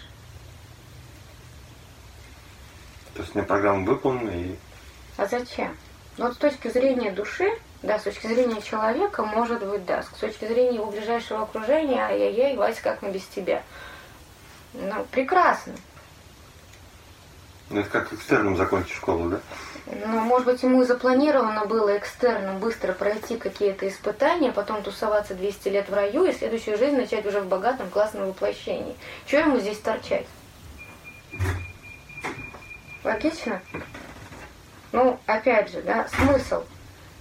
То 3.15 3.23
есть 3.23 3.35
у 3.35 3.39
меня 3.39 3.47
программа 3.47 3.85
выполнена 3.85 4.31
и... 4.31 4.57
А 5.17 5.27
зачем? 5.27 5.77
Ну, 6.17 6.27
вот 6.27 6.35
с 6.35 6.39
точки 6.39 6.69
зрения 6.69 7.11
души, 7.11 7.51
Да, 7.85 7.99
с 7.99 8.05
точки 8.05 8.27
зрения 8.27 8.63
человека, 8.63 9.23
может 9.23 9.63
быть, 9.63 9.85
да. 9.85 10.03
С 10.03 10.19
точки 10.19 10.47
зрения 10.47 10.77
его 10.77 10.87
ближайшего 10.87 11.43
окружения, 11.43 12.03
ай-яй-яй, 12.03 12.57
Вася, 12.57 12.83
как 12.83 13.03
мы 13.03 13.11
без 13.11 13.25
тебя. 13.27 13.63
Ну, 14.73 15.05
прекрасно. 15.11 15.75
Ну, 17.69 17.81
это 17.81 17.91
как 17.91 18.11
экстерном 18.15 18.57
закончить 18.57 18.95
школу, 18.95 19.29
да? 19.29 19.41
Ну, 19.87 20.21
может 20.21 20.47
быть, 20.47 20.63
ему 20.63 20.81
и 20.81 20.87
запланировано 20.87 21.67
было 21.67 21.99
экстерном 21.99 22.59
быстро 22.59 22.95
пройти 22.95 23.37
какие-то 23.37 23.87
испытания, 23.87 24.51
потом 24.51 24.83
тусоваться 24.83 25.35
200 25.35 25.69
лет 25.69 25.91
в 25.91 25.95
раю 25.95 26.25
и 26.25 26.33
следующую 26.33 26.79
жизнь 26.79 26.97
начать 26.97 27.27
уже 27.27 27.43
в 27.43 27.49
богатом 27.49 27.91
классном 27.91 28.29
воплощении. 28.29 28.97
Чего 29.27 29.43
ему 29.43 29.59
здесь 29.59 29.79
торчать? 29.79 30.27
Логично? 33.05 33.61
Ну, 34.93 35.21
опять 35.27 35.71
же, 35.71 35.83
да, 35.83 36.09
смысл. 36.09 36.63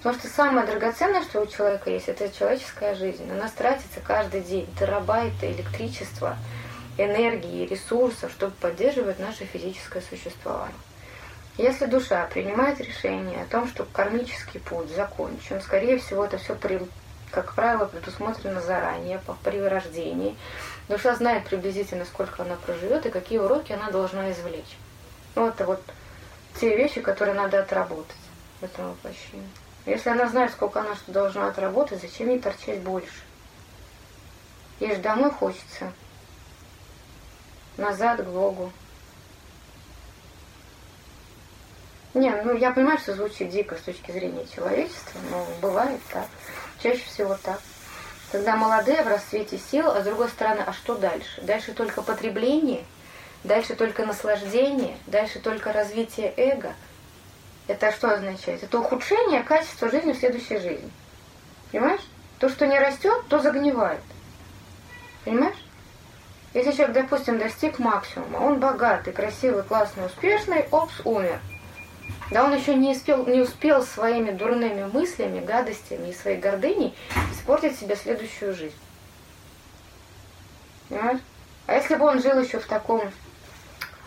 Потому 0.04 0.20
что 0.20 0.28
самое 0.28 0.68
драгоценное, 0.68 1.24
что 1.24 1.39
у 1.39 1.46
человека 1.46 1.89
есть, 1.89 2.10
это 2.10 2.30
человеческая 2.30 2.94
жизнь. 2.94 3.24
У 3.32 3.36
нас 3.36 3.54
тратится 3.54 4.02
каждый 4.02 4.42
день 4.42 4.68
терабайты 4.78 5.52
электричества, 5.52 6.36
энергии, 6.98 7.66
ресурсов, 7.66 8.30
чтобы 8.32 8.52
поддерживать 8.52 9.20
наше 9.20 9.46
физическое 9.46 10.02
существование. 10.02 10.76
Если 11.58 11.86
душа 11.86 12.26
принимает 12.26 12.82
решение 12.82 13.44
о 13.44 13.46
том, 13.46 13.66
что 13.66 13.86
кармический 13.86 14.60
путь 14.60 14.94
закончен, 14.94 15.62
скорее 15.62 15.98
всего, 16.00 16.26
это 16.26 16.38
все, 16.38 16.58
как 17.32 17.54
правило, 17.54 17.86
предусмотрено 17.86 18.60
заранее, 18.60 19.22
при 19.42 19.62
рождении. 19.62 20.36
Душа 20.89 21.16
знает 21.16 21.46
приблизительно, 21.46 22.04
сколько 22.04 22.44
она 22.44 22.58
проживет 22.58 23.06
и 23.06 23.10
какие 23.10 23.39
уроки 23.39 23.72
она 23.72 23.89
должна 23.89 24.30
извлечь. 24.32 24.78
Ну, 25.36 25.48
это 25.48 25.66
вот 25.66 25.82
те 26.60 26.76
вещи, 26.76 27.00
которые 27.00 27.36
надо 27.36 27.60
отработать 27.60 28.18
в 28.60 28.66
этом 28.66 28.89
воплощении. 28.89 29.48
Если 29.86 30.10
она 30.10 30.28
знает, 30.28 30.52
сколько 30.52 30.80
она 30.80 30.96
что 30.96 31.12
должна 31.12 31.48
отработать, 31.48 32.02
зачем 32.02 32.30
ей 32.30 32.39
торчать 32.39 32.80
больше? 32.80 33.22
Ей 34.80 34.96
же 34.96 35.02
домой 35.02 35.32
хочется. 35.32 35.91
Назад 37.78 38.22
к 38.22 38.28
Богу. 38.28 38.72
Не, 42.13 42.30
ну 42.43 42.56
я 42.56 42.72
понимаю, 42.72 43.00
что 43.00 43.15
звучит 43.15 43.50
дико 43.50 43.76
с 43.76 43.82
точки 43.82 44.12
зрения 44.12 44.46
человечества, 44.46 45.19
но 45.32 45.46
бывает 45.62 46.00
так. 46.12 46.28
Чаще 46.82 47.04
всего 47.06 47.36
так. 47.41 47.60
Когда 48.32 48.56
молодые 48.56 49.04
в 49.04 49.08
расцвете 49.08 49.58
сил, 49.58 49.89
а 49.89 50.02
с 50.02 50.06
другой 50.06 50.30
стороны, 50.30 50.62
а 50.65 50.74
что 50.74 50.96
дальше? 50.96 51.41
Дальше 51.41 51.74
только 51.74 52.02
потребление, 52.02 52.84
дальше 53.43 53.76
только 53.76 54.06
наслаждение, 54.06 54.98
дальше 55.08 55.39
только 55.39 55.74
развитие 55.74 56.34
эго. 56.38 56.74
Это 57.67 57.91
что 57.91 58.13
означает? 58.13 58.63
Это 58.63 58.80
ухудшение 58.80 59.43
качества 59.43 59.89
жизни 59.89 60.12
в 60.12 60.17
следующей 60.17 60.58
жизни. 60.58 60.91
Понимаешь? 61.71 62.02
То, 62.39 62.49
что 62.49 62.67
не 62.67 62.78
растет, 62.78 63.23
то 63.30 63.39
загнивает. 63.39 64.02
Понимаешь? 65.23 65.56
Если 66.54 66.71
человек, 66.71 66.93
допустим, 66.93 67.39
достиг 67.39 67.80
максимума, 67.80 68.38
он 68.38 68.60
богатый, 68.60 69.13
красивый, 69.13 69.63
классный, 69.63 70.06
успешный, 70.06 70.65
опс, 70.71 71.02
умер– 71.06 71.39
да 72.32 72.43
он 72.45 72.56
еще 72.56 72.76
не 72.76 72.91
успел, 72.91 73.26
не 73.26 73.41
успел 73.41 73.84
своими 73.84 74.32
дурными 74.32 74.86
мыслями, 74.91 75.39
гадостями 75.39 76.10
и 76.10 76.13
своей 76.13 76.39
гордыней 76.39 76.95
испортить 77.32 77.78
себе 77.78 77.95
следующую 77.95 78.56
жизнь. 78.56 78.76
Понимаешь? 80.89 81.19
А 81.67 81.76
если 81.76 81.95
бы 81.95 82.06
он 82.06 82.21
жил 82.21 82.39
еще 82.39 82.60
в 82.60 82.65
таком, 82.65 83.12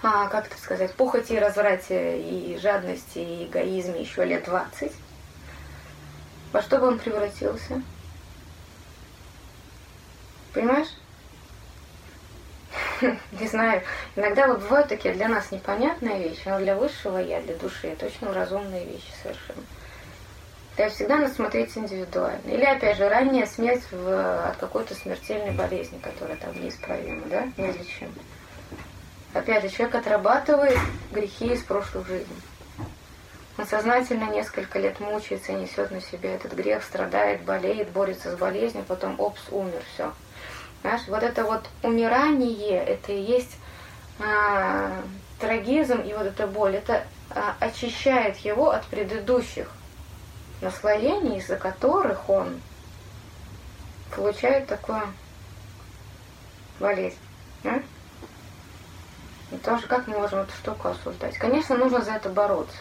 а, 0.07 0.29
как 0.29 0.47
это 0.47 0.57
сказать, 0.57 0.95
похоти, 0.95 1.33
разврате 1.33 2.21
и 2.21 2.57
жадности 2.63 3.19
и 3.19 3.47
эгоизме 3.47 4.03
еще 4.03 4.25
лет 4.25 4.45
20, 4.45 4.93
во 6.53 6.63
что 6.63 6.79
бы 6.79 6.87
он 6.87 7.01
превратился? 7.01 7.83
Понимаешь? 10.55 10.87
не 13.33 13.49
знаю, 13.49 13.83
иногда 14.15 14.47
вот 14.47 14.61
бывают 14.61 14.89
такие 14.89 15.13
для 15.13 15.27
нас 15.27 15.51
непонятные 15.51 16.29
вещи, 16.29 16.47
но 16.47 16.61
для 16.61 16.77
высшего 16.77 17.19
я, 17.19 17.41
для 17.41 17.57
души, 17.57 17.89
это 17.89 18.07
очень 18.07 18.31
разумные 18.33 18.85
вещи 18.85 19.11
совершенно. 19.21 19.63
То 20.77 20.85
есть 20.85 20.95
всегда 20.95 21.17
надо 21.17 21.35
смотреть 21.35 21.77
индивидуально. 21.77 22.49
Или, 22.49 22.65
опять 22.65 22.97
же, 22.97 23.09
ранняя 23.09 23.47
смерть 23.47 23.83
в, 23.91 24.51
от 24.51 24.57
какой-то 24.59 24.95
смертельной 24.95 25.51
болезни, 25.51 25.99
которая 25.99 26.37
там 26.37 26.53
неисправима, 26.63 27.23
да, 27.27 27.49
неизлечима. 27.57 28.13
Опять 29.37 29.65
же, 29.65 29.69
человек 29.69 29.97
отрабатывает 29.97 30.79
грехи 31.13 31.53
из 31.53 31.63
прошлых 31.63 32.07
жизней. 32.07 32.41
Он 33.59 33.67
сознательно 33.67 34.31
несколько 34.31 34.79
лет 34.79 34.99
мучается, 34.99 35.53
несет 35.53 35.91
на 35.91 36.01
себе 36.01 36.35
этот 36.35 36.55
грех, 36.55 36.83
страдает, 36.83 37.43
болеет, 37.43 37.91
борется 37.91 38.33
с 38.33 38.39
болезнью, 38.39 38.85
потом 38.89 39.21
опс, 39.21 39.43
умер, 39.51 39.83
все. 39.93 40.13
Знаешь, 40.81 41.03
вот 41.09 41.23
это 41.23 41.45
вот 41.45 41.69
умирание, 41.83 42.83
это 42.83 43.13
и 43.13 43.21
есть 43.21 43.57
а, 44.21 45.03
трагизм 45.39 46.01
и 46.01 46.15
вот 46.15 46.27
эта 46.27 46.47
боль, 46.47 46.77
это 46.77 47.05
а, 47.31 47.57
очищает 47.61 48.39
его 48.39 48.71
от 48.71 48.87
предыдущих 48.87 49.71
наслоений, 50.63 51.39
из-за 51.41 51.57
которых 51.57 52.31
он 52.31 52.59
получает 54.15 54.67
такую 54.67 55.03
болезнь. 56.81 57.19
Да? 57.63 57.83
И 59.53 59.57
тоже 59.59 59.87
как 59.87 60.07
мы 60.07 60.19
можем 60.19 60.41
эту 60.41 60.53
штуку 60.53 60.89
осуждать? 60.89 61.39
Конечно, 61.39 61.77
нужно 61.77 62.03
за 62.03 62.13
это 62.13 62.29
бороться. 62.29 62.77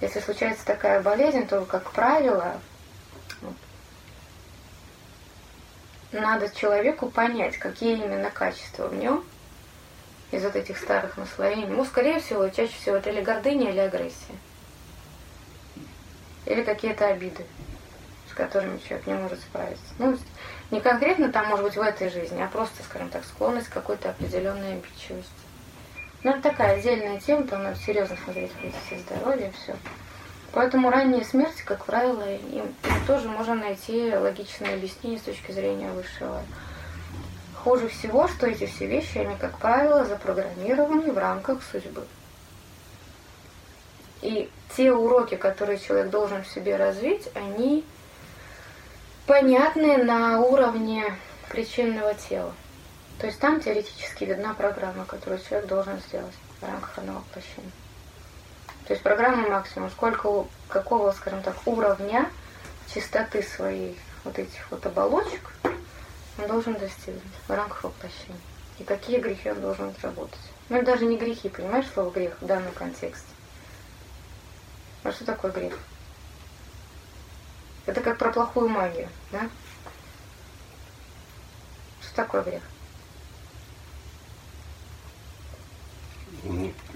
Если 0.00 0.20
случается 0.20 0.64
такая 0.64 1.02
болезнь, 1.02 1.46
то, 1.46 1.64
как 1.64 1.90
правило, 1.90 2.58
надо 6.12 6.48
человеку 6.54 7.10
понять, 7.10 7.58
какие 7.58 7.96
именно 7.96 8.30
качества 8.30 8.88
в 8.88 8.94
нем 8.94 9.24
из 10.30 10.42
вот 10.42 10.56
этих 10.56 10.78
старых 10.78 11.16
наслоений. 11.16 11.66
Ну, 11.66 11.84
скорее 11.84 12.20
всего, 12.20 12.48
чаще 12.48 12.74
всего 12.74 12.96
это 12.96 13.10
или 13.10 13.22
гордыня, 13.22 13.70
или 13.70 13.78
агрессия. 13.78 14.34
Или 16.46 16.62
какие-то 16.62 17.06
обиды, 17.08 17.44
с 18.30 18.34
которыми 18.34 18.78
человек 18.78 19.06
не 19.06 19.14
может 19.14 19.40
справиться. 19.40 19.84
Ну, 19.98 20.18
не 20.70 20.80
конкретно 20.80 21.30
там, 21.30 21.48
может 21.48 21.64
быть, 21.64 21.76
в 21.76 21.80
этой 21.80 22.10
жизни, 22.10 22.40
а 22.40 22.48
просто, 22.48 22.82
скажем 22.82 23.08
так, 23.08 23.24
склонность 23.24 23.68
к 23.68 23.72
какой-то 23.72 24.10
определенной 24.10 24.74
обидчивости. 24.74 25.45
Ну, 26.26 26.32
это 26.32 26.42
такая 26.50 26.76
отдельная 26.76 27.20
тема, 27.20 27.46
там 27.46 27.62
надо 27.62 27.78
серьезно 27.78 28.16
смотреть 28.24 28.50
все 28.84 28.98
здоровье, 28.98 29.52
все. 29.62 29.76
Поэтому 30.50 30.90
ранняя 30.90 31.22
смерть, 31.22 31.62
как 31.64 31.84
правило, 31.84 32.28
им, 32.28 32.62
им 32.62 33.06
тоже 33.06 33.28
можно 33.28 33.54
найти 33.54 34.12
логичное 34.12 34.74
объяснение 34.74 35.20
с 35.20 35.22
точки 35.22 35.52
зрения 35.52 35.88
высшего. 35.92 36.42
Хуже 37.54 37.86
всего, 37.86 38.26
что 38.26 38.48
эти 38.48 38.66
все 38.66 38.86
вещи, 38.86 39.18
они, 39.18 39.36
как 39.36 39.56
правило, 39.58 40.04
запрограммированы 40.04 41.12
в 41.12 41.16
рамках 41.16 41.62
судьбы. 41.62 42.04
И 44.20 44.50
те 44.76 44.92
уроки, 44.92 45.36
которые 45.36 45.78
человек 45.78 46.10
должен 46.10 46.42
в 46.42 46.48
себе 46.48 46.74
развить, 46.74 47.28
они 47.36 47.84
понятны 49.28 49.98
на 49.98 50.40
уровне 50.40 51.04
причинного 51.48 52.14
тела. 52.14 52.52
То 53.18 53.26
есть 53.26 53.38
там 53.38 53.60
теоретически 53.60 54.24
видна 54.24 54.54
программа, 54.54 55.04
которую 55.06 55.40
человек 55.42 55.68
должен 55.68 55.98
сделать 56.00 56.34
в 56.60 56.64
рамках 56.64 56.98
одного 56.98 57.20
воплощения. 57.20 57.70
То 58.86 58.92
есть 58.92 59.02
программа 59.02 59.48
максимум, 59.48 59.90
сколько, 59.90 60.46
какого, 60.68 61.10
скажем 61.12 61.42
так, 61.42 61.56
уровня 61.66 62.30
чистоты 62.92 63.42
своей 63.42 63.98
вот 64.24 64.38
этих 64.38 64.70
вот 64.70 64.84
оболочек 64.86 65.52
он 66.38 66.46
должен 66.46 66.74
достигнуть 66.74 67.22
в 67.48 67.50
рамках 67.50 67.84
воплощения. 67.84 68.38
И 68.78 68.84
какие 68.84 69.18
грехи 69.18 69.50
он 69.50 69.60
должен 69.60 69.88
отработать. 69.88 70.38
Ну, 70.68 70.76
это 70.76 70.86
даже 70.86 71.06
не 71.06 71.16
грехи, 71.16 71.48
понимаешь, 71.48 71.86
слово 71.94 72.10
грех 72.10 72.36
в 72.40 72.46
данном 72.46 72.72
контексте. 72.72 73.26
А 75.02 75.12
что 75.12 75.24
такое 75.24 75.50
грех? 75.50 75.78
Это 77.86 78.00
как 78.00 78.18
про 78.18 78.32
плохую 78.32 78.68
магию, 78.68 79.08
да? 79.30 79.48
Что 82.02 82.16
такое 82.16 82.42
грех? 82.42 82.62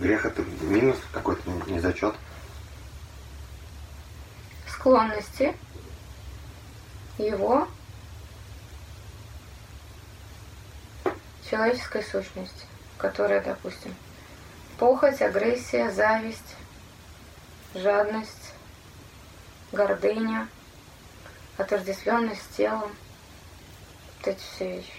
Грех 0.00 0.24
это 0.24 0.42
минус 0.62 0.96
какой-то, 1.12 1.42
не 1.66 1.78
зачет. 1.78 2.14
Склонности 4.66 5.54
его 7.18 7.68
человеческой 11.50 12.02
сущности, 12.02 12.64
которая, 12.96 13.42
допустим, 13.42 13.94
похоть, 14.78 15.20
агрессия, 15.20 15.90
зависть, 15.90 16.56
жадность, 17.74 18.54
гордыня, 19.72 20.48
отождествленность 21.58 22.40
с 22.40 22.56
телом, 22.56 22.90
вот 24.16 24.28
эти 24.28 24.40
все 24.54 24.76
вещи. 24.76 24.94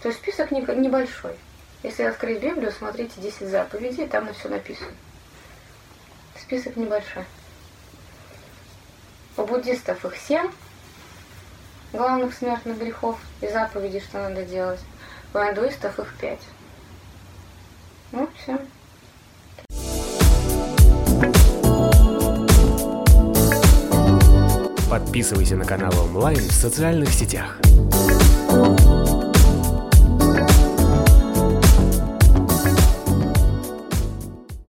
То 0.00 0.10
есть 0.10 0.20
список 0.20 0.52
небольшой. 0.52 1.36
Если 1.82 2.02
открыть 2.02 2.40
Библию, 2.40 2.72
смотрите 2.72 3.20
10 3.20 3.48
заповедей, 3.48 4.08
там 4.08 4.26
на 4.26 4.32
все 4.32 4.48
написано. 4.48 4.90
Список 6.40 6.76
небольшой. 6.76 7.24
У 9.36 9.44
буддистов 9.44 10.04
их 10.04 10.16
семь 10.16 10.50
главных 11.92 12.34
смертных 12.34 12.78
грехов 12.78 13.18
и 13.40 13.48
заповедей, 13.48 14.00
что 14.00 14.18
надо 14.18 14.44
делать. 14.44 14.80
У 15.32 15.38
индуистов 15.38 15.98
их 16.00 16.14
пять. 16.20 16.42
Ну, 18.10 18.28
все. 18.36 18.58
Подписывайся 24.90 25.56
на 25.56 25.64
канал 25.64 25.92
онлайн 26.00 26.38
в 26.38 26.52
социальных 26.52 27.10
сетях. 27.10 27.58